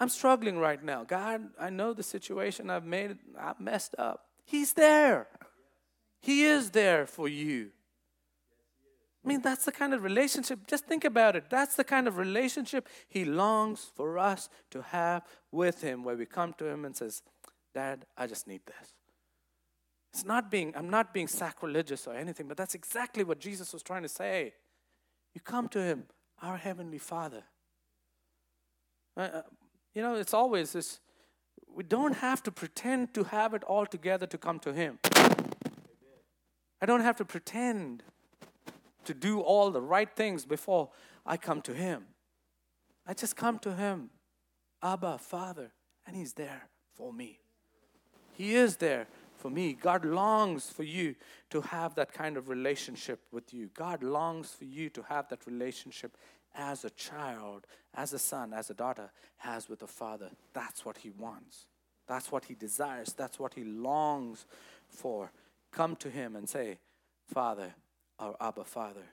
[0.00, 1.04] I'm struggling right now.
[1.04, 4.26] God, I know the situation I've made, I've messed up.
[4.44, 5.28] He's there.
[6.20, 7.70] He is there for you.
[9.24, 11.44] I mean, that's the kind of relationship, just think about it.
[11.48, 16.26] That's the kind of relationship He longs for us to have with Him, where we
[16.26, 17.22] come to Him and says,
[17.74, 18.92] Dad, I just need this.
[20.14, 23.82] It's not being, I'm not being sacrilegious or anything, but that's exactly what Jesus was
[23.82, 24.54] trying to say.
[25.34, 26.04] You come to Him,
[26.40, 27.42] our Heavenly Father.
[29.16, 29.42] Uh, uh
[29.92, 31.00] you know, it's always this
[31.74, 35.00] we don't have to pretend to have it all together to come to Him.
[36.80, 38.04] I don't have to pretend
[39.06, 40.90] to do all the right things before
[41.26, 42.04] I come to Him.
[43.04, 44.10] I just come to Him,
[44.80, 45.72] Abba, Father,
[46.06, 47.40] and He's there for me.
[48.34, 49.08] He is there
[49.44, 49.74] for me.
[49.74, 51.14] God longs for you
[51.50, 53.68] to have that kind of relationship with you.
[53.74, 56.16] God longs for you to have that relationship
[56.54, 60.30] as a child, as a son, as a daughter has with a father.
[60.54, 61.66] That's what He wants.
[62.08, 63.12] That's what He desires.
[63.12, 64.46] That's what He longs
[64.88, 65.30] for.
[65.70, 66.78] Come to Him and say,
[67.26, 67.74] Father,
[68.18, 69.04] our Abba Father.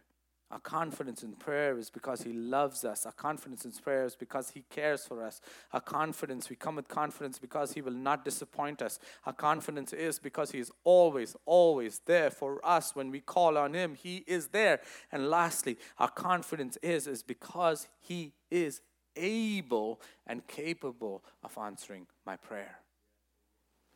[0.51, 3.05] Our confidence in prayer is because He loves us.
[3.05, 5.39] Our confidence in prayer is because He cares for us.
[5.71, 8.99] Our confidence, we come with confidence because He will not disappoint us.
[9.25, 13.73] Our confidence is because He is always, always there for us when we call on
[13.73, 13.95] Him.
[13.95, 14.81] He is there.
[15.09, 18.81] And lastly, our confidence is, is because He is
[19.15, 22.79] able and capable of answering my prayer.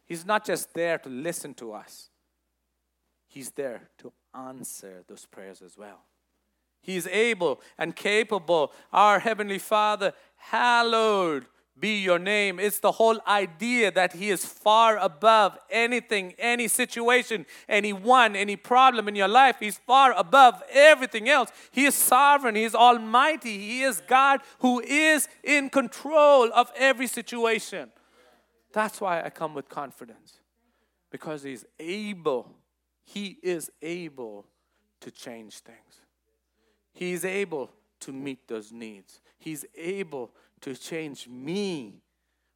[0.06, 2.10] He's not just there to listen to us,
[3.28, 6.06] He's there to answer those prayers as well.
[6.86, 8.71] He is able and capable.
[8.93, 11.45] Our Heavenly Father, hallowed
[11.77, 12.57] be your name.
[12.57, 19.09] It's the whole idea that He is far above anything, any situation, anyone, any problem
[19.09, 19.57] in your life.
[19.59, 21.49] He's far above everything else.
[21.71, 27.07] He is sovereign, He is almighty, He is God who is in control of every
[27.07, 27.91] situation.
[28.71, 30.39] That's why I come with confidence
[31.11, 32.55] because He's able
[33.05, 34.45] he is able
[34.99, 36.01] to change things.
[36.96, 37.70] He is able
[38.00, 39.20] to meet those needs.
[39.38, 40.32] He's able
[40.62, 42.02] to change me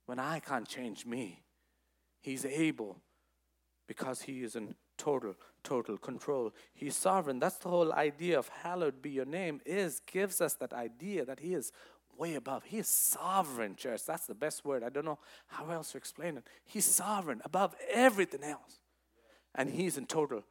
[0.06, 1.44] when I can't change me.
[2.22, 2.98] He's able
[3.86, 6.54] because He is in total, total control.
[6.74, 7.40] He's sovereign.
[7.40, 11.42] That's the whole idea of hallowed be your name is gives us that idea that
[11.42, 11.74] He is
[12.18, 12.64] way above.
[12.64, 14.06] He is sovereign, church.
[14.06, 14.84] That's the best word.
[14.84, 16.48] I don't know how else to explain it.
[16.64, 18.80] He's sovereign above everything else
[19.54, 20.44] and He's in total,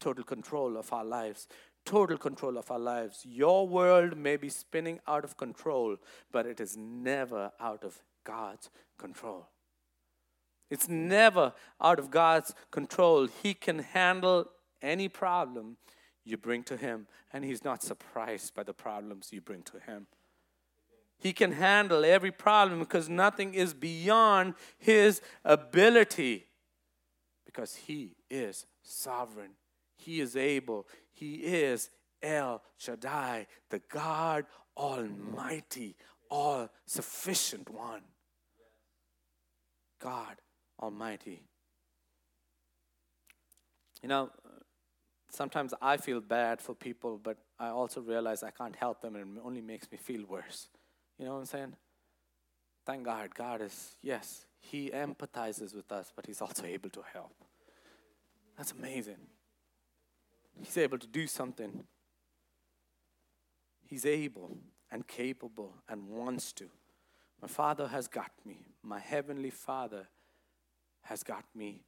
[0.00, 1.46] total control of our lives.
[1.86, 3.24] Total control of our lives.
[3.24, 5.96] Your world may be spinning out of control,
[6.32, 8.68] but it is never out of God's
[8.98, 9.46] control.
[10.68, 13.28] It's never out of God's control.
[13.42, 14.46] He can handle
[14.82, 15.76] any problem
[16.24, 20.08] you bring to Him, and He's not surprised by the problems you bring to Him.
[21.18, 26.46] He can handle every problem because nothing is beyond His ability
[27.44, 29.52] because He is sovereign.
[29.96, 30.86] He is able.
[31.16, 31.88] He is
[32.22, 34.44] El Shaddai, the God
[34.76, 35.96] Almighty,
[36.30, 38.02] all sufficient one.
[39.98, 40.36] God
[40.78, 41.40] Almighty.
[44.02, 44.30] You know,
[45.30, 49.38] sometimes I feel bad for people, but I also realize I can't help them and
[49.38, 50.68] it only makes me feel worse.
[51.18, 51.76] You know what I'm saying?
[52.84, 53.34] Thank God.
[53.34, 57.32] God is, yes, He empathizes with us, but He's also able to help.
[58.58, 59.16] That's amazing.
[60.62, 61.84] He's able to do something.
[63.84, 64.58] He's able
[64.90, 66.66] and capable and wants to.
[67.40, 68.66] My Father has got me.
[68.82, 70.08] My Heavenly Father
[71.02, 71.84] has got me.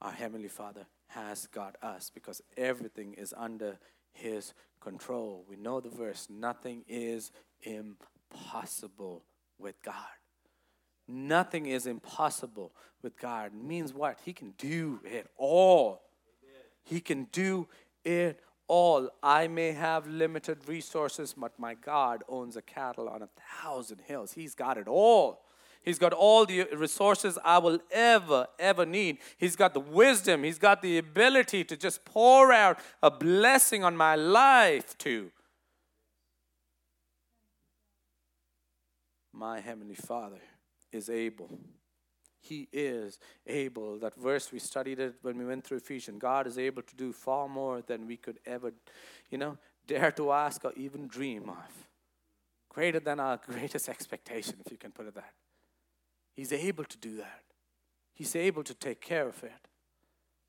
[0.00, 3.78] Our Heavenly Father has got us because everything is under
[4.12, 5.44] His control.
[5.48, 7.32] We know the verse nothing is
[7.62, 9.24] impossible
[9.58, 9.94] with God.
[11.08, 13.52] Nothing is impossible with God.
[13.54, 14.18] Means what?
[14.24, 16.02] He can do it all.
[16.84, 17.68] He can do
[18.04, 19.10] it all.
[19.22, 23.28] I may have limited resources, but my God owns a cattle on a
[23.62, 24.32] thousand hills.
[24.32, 25.42] He's got it all.
[25.82, 29.18] He's got all the resources I will ever, ever need.
[29.36, 30.44] He's got the wisdom.
[30.44, 35.32] He's got the ability to just pour out a blessing on my life, too.
[39.32, 40.40] My Heavenly Father
[40.92, 41.58] is able.
[42.42, 44.00] He is able.
[44.00, 46.18] That verse we studied it when we went through Ephesians.
[46.20, 48.72] God is able to do far more than we could ever,
[49.30, 51.86] you know, dare to ask or even dream of.
[52.68, 55.32] Greater than our greatest expectation, if you can put it that.
[56.34, 57.42] He's able to do that.
[58.12, 59.68] He's able to take care of it.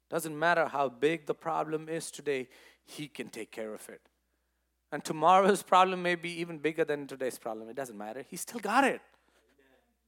[0.10, 2.48] Doesn't matter how big the problem is today,
[2.86, 4.02] He can take care of it.
[4.92, 7.70] And tomorrow's problem may be even bigger than today's problem.
[7.70, 8.26] It doesn't matter.
[8.28, 9.02] He still got it.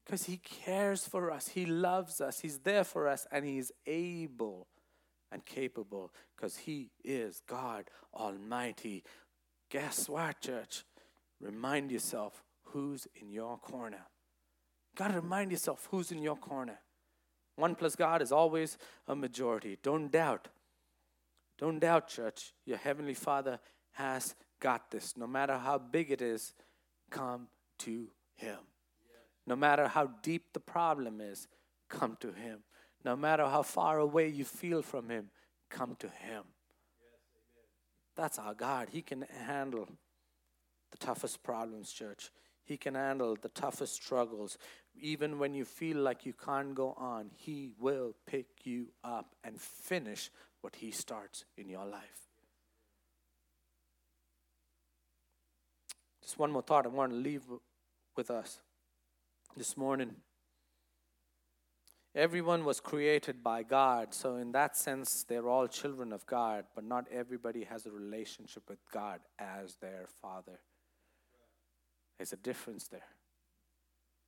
[0.06, 4.68] Because He cares for us, He loves us, He's there for us, and He's able
[5.32, 9.04] and capable because He is God Almighty.
[9.70, 10.84] Guess what, church?
[11.42, 14.06] Remind yourself who's in your corner.
[14.96, 16.80] Got to remind yourself who's in your corner.
[17.56, 18.78] One plus God is always
[19.08, 19.78] a majority.
[19.82, 20.50] Don't doubt.
[21.58, 22.54] Don't doubt, church.
[22.66, 23.60] Your Heavenly Father
[23.94, 25.16] has got this.
[25.18, 26.54] No matter how big it is,
[27.10, 27.48] come
[27.80, 28.60] to Him.
[29.48, 31.48] No matter how deep the problem is,
[31.90, 32.60] come to Him.
[33.04, 35.30] No matter how far away you feel from Him,
[35.70, 36.44] come to Him.
[38.16, 38.90] That's our God.
[38.92, 39.88] He can handle
[40.92, 42.32] the toughest problems, church.
[42.64, 44.58] He can handle the toughest struggles.
[45.00, 49.62] Even when you feel like you can't go on, He will pick you up and
[49.62, 50.32] finish
[50.62, 52.22] what He starts in your life.
[56.24, 57.44] Just one more thought I want to leave
[58.16, 58.62] with us
[59.56, 60.16] this morning.
[62.14, 66.84] Everyone was created by God, so in that sense, they're all children of God, but
[66.84, 70.60] not everybody has a relationship with God as their father.
[72.18, 73.08] There's a difference there.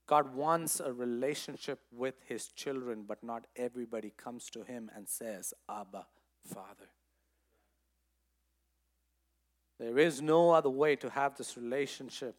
[0.05, 5.53] God wants a relationship with his children, but not everybody comes to him and says,
[5.69, 6.07] Abba,
[6.45, 6.89] Father.
[9.79, 12.35] There is no other way to have this relationship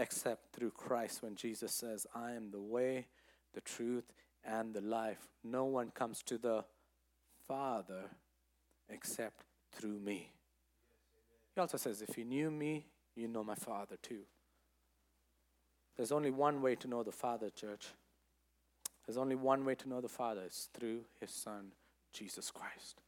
[0.00, 3.06] except through Christ when Jesus says, I am the way,
[3.52, 4.12] the truth,
[4.44, 5.28] and the life.
[5.44, 6.64] No one comes to the
[7.46, 8.04] Father
[8.88, 10.32] except through me.
[11.54, 14.22] He also says, If you knew me, you know my Father too.
[15.96, 17.88] There's only one way to know the Father, church.
[19.06, 20.42] There's only one way to know the Father.
[20.46, 21.72] It's through His Son,
[22.14, 23.02] Jesus Christ.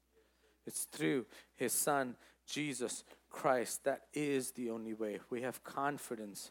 [0.66, 1.24] It's through
[1.56, 2.16] His Son,
[2.46, 3.84] Jesus Christ.
[3.84, 5.20] That is the only way.
[5.30, 6.50] We have confidence.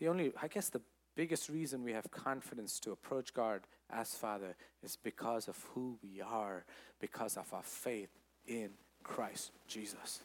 [0.00, 0.80] The only, I guess, the
[1.14, 6.20] biggest reason we have confidence to approach God as Father is because of who we
[6.20, 6.64] are,
[6.98, 8.10] because of our faith
[8.46, 8.70] in
[9.04, 10.20] Christ Jesus.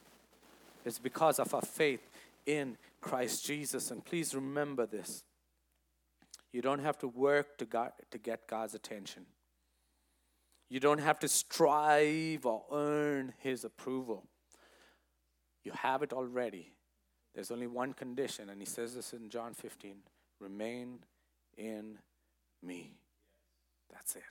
[0.85, 2.07] It's because of our faith
[2.45, 3.91] in Christ Jesus.
[3.91, 5.23] And please remember this
[6.53, 9.25] you don't have to work to, God, to get God's attention,
[10.69, 14.23] you don't have to strive or earn His approval.
[15.65, 16.71] You have it already.
[17.35, 19.97] There's only one condition, and He says this in John 15
[20.39, 20.99] remain
[21.57, 21.97] in
[22.63, 22.91] me.
[23.91, 24.23] That's it.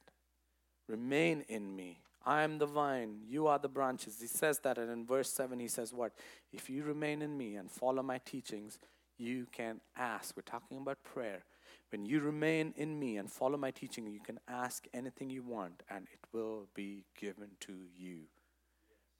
[0.88, 2.00] Remain in me.
[2.26, 4.18] I am the vine, you are the branches.
[4.20, 6.12] He says that, and in verse 7, he says, What?
[6.52, 8.78] If you remain in me and follow my teachings,
[9.18, 10.34] you can ask.
[10.36, 11.44] We're talking about prayer.
[11.90, 15.82] When you remain in me and follow my teaching, you can ask anything you want
[15.88, 18.22] and it will be given to you.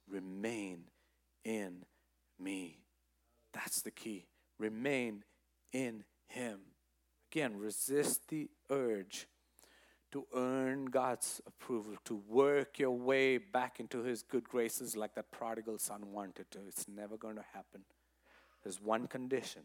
[0.09, 0.85] Remain
[1.43, 1.85] in
[2.39, 2.79] me.
[3.55, 4.25] That's the key.
[4.59, 5.23] Remain
[5.71, 6.59] in Him.
[7.31, 9.27] Again, resist the urge
[10.11, 15.31] to earn God's approval, to work your way back into His good graces like that
[15.31, 16.59] prodigal son wanted to.
[16.67, 17.81] It's never going to happen.
[18.63, 19.61] There's one condition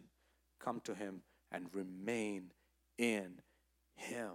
[0.58, 1.22] come to Him
[1.52, 2.52] and remain
[2.96, 3.40] in
[3.96, 4.30] Him.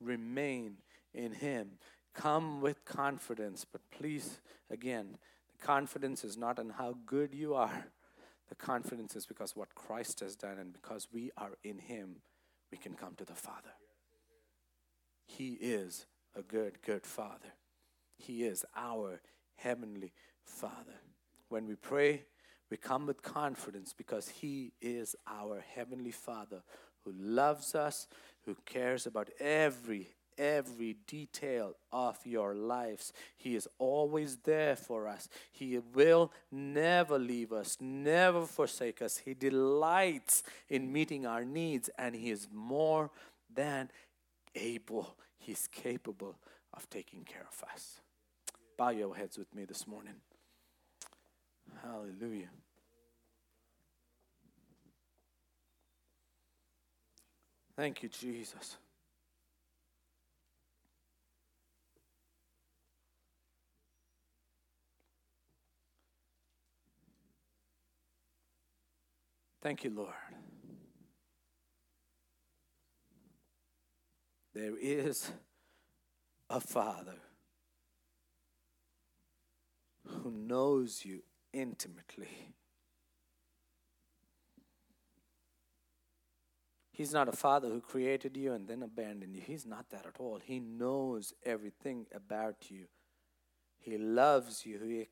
[0.00, 0.78] Remain
[1.12, 1.78] in Him.
[2.12, 5.18] Come with confidence, but please, again,
[5.48, 7.86] the confidence is not in how good you are.
[8.48, 12.16] The confidence is because what Christ has done, and because we are in Him,
[12.70, 13.72] we can come to the Father.
[15.26, 17.54] He is a good, good Father.
[18.16, 19.20] He is our
[19.56, 20.12] Heavenly
[20.44, 21.00] Father.
[21.48, 22.24] When we pray,
[22.70, 26.62] we come with confidence because He is our Heavenly Father
[27.04, 28.08] who loves us,
[28.44, 30.08] who cares about every
[30.38, 33.12] every detail of your lives.
[33.36, 35.28] He is always there for us.
[35.52, 39.18] He will never leave us, never forsake us.
[39.18, 43.10] He delights in meeting our needs, and He is more
[43.52, 43.90] than
[44.54, 46.36] able, He's capable
[46.72, 48.00] of taking care of us.
[48.76, 50.14] Bow your heads with me this morning.
[51.82, 52.48] Hallelujah.
[57.76, 58.76] Thank you, Jesus.
[69.64, 70.12] Thank you, Lord.
[74.54, 75.32] There is
[76.50, 77.16] a Father
[80.06, 81.22] who knows you
[81.54, 82.52] intimately.
[86.92, 89.40] He's not a father who created you and then abandoned you.
[89.40, 90.40] He's not that at all.
[90.44, 92.84] He knows everything about you.
[93.78, 95.06] He loves you.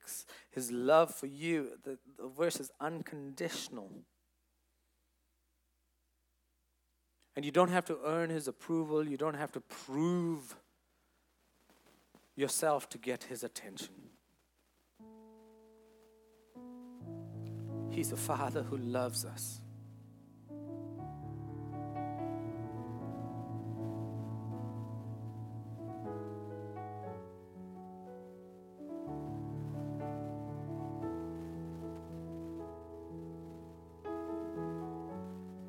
[0.50, 3.90] His love for you, the, the verse is unconditional.
[7.34, 10.56] And you don't have to earn his approval, you don't have to prove
[12.36, 13.94] yourself to get his attention.
[17.90, 19.60] He's a father who loves us.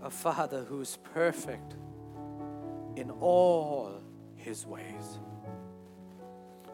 [0.09, 1.75] Father who's perfect
[2.95, 4.01] in all
[4.35, 5.19] his ways.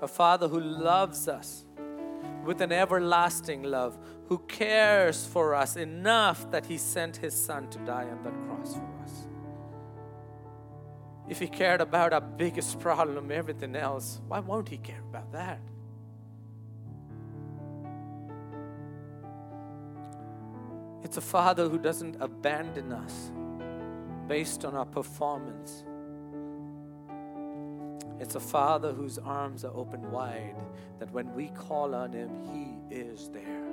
[0.01, 1.65] A Father who loves us
[2.43, 7.79] with an everlasting love, who cares for us enough that he sent his Son to
[7.79, 9.27] die on that cross for us.
[11.27, 15.59] If he cared about our biggest problem, everything else, why won't he care about that?
[21.03, 23.31] It's a father who doesn't abandon us
[24.27, 25.83] based on our performance.
[28.19, 30.55] It's a father whose arms are open wide,
[30.99, 33.65] that when we call on him, he is there.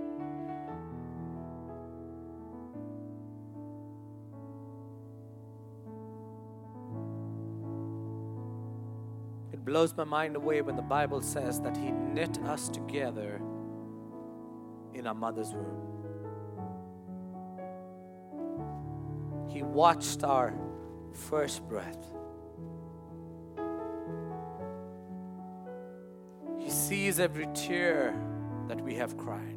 [9.53, 13.41] It blows my mind away when the Bible says that he knit us together
[14.95, 15.96] in our mother's womb.
[19.57, 20.53] He watched our
[21.31, 21.97] first breath.
[26.59, 28.15] He sees every tear
[28.69, 29.57] that we have cried,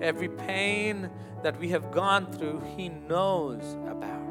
[0.00, 1.10] every pain
[1.42, 4.24] that we have gone through, He knows about.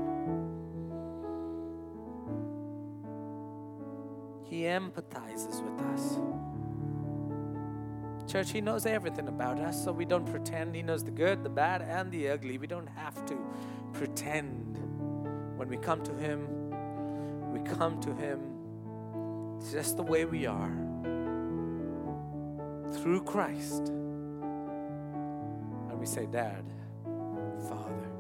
[4.49, 6.17] He empathizes with us.
[8.31, 10.73] Church, He knows everything about us, so we don't pretend.
[10.75, 12.57] He knows the good, the bad, and the ugly.
[12.57, 13.37] We don't have to
[13.93, 14.79] pretend
[15.63, 16.45] when we come to Him,
[17.53, 18.41] we come to Him
[19.71, 20.73] just the way we are
[22.91, 23.87] through Christ.
[25.87, 26.65] And we say, Dad,
[27.69, 28.11] Father,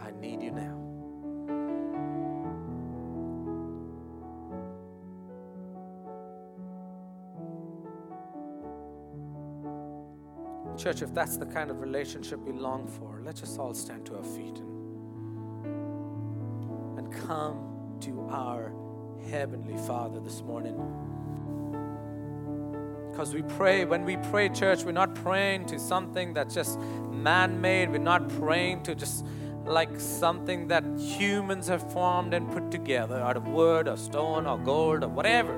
[0.00, 0.78] I need you now.
[10.78, 14.24] Church, if that's the kind of relationship we long for, let's all stand to our
[14.24, 14.71] feet and
[17.26, 18.72] come to our
[19.30, 20.76] Heavenly Father this morning.
[23.10, 26.78] Because we pray, when we pray, church, we're not praying to something that's just
[27.10, 27.90] man made.
[27.90, 29.26] We're not praying to just
[29.64, 34.58] like something that humans have formed and put together out of wood or stone or
[34.58, 35.56] gold or whatever.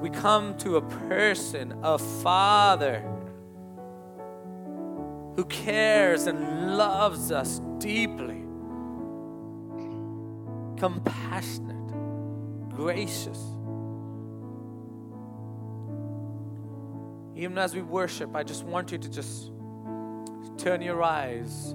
[0.00, 3.04] We come to a person, a father,
[5.36, 8.42] who cares and loves us deeply,
[10.76, 11.76] compassionate,
[12.70, 13.38] gracious.
[17.36, 19.50] Even as we worship, I just want you to just
[20.58, 21.74] turn your eyes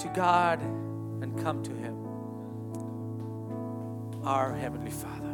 [0.00, 1.96] to God and come to Him,
[4.24, 5.25] our Heavenly Father.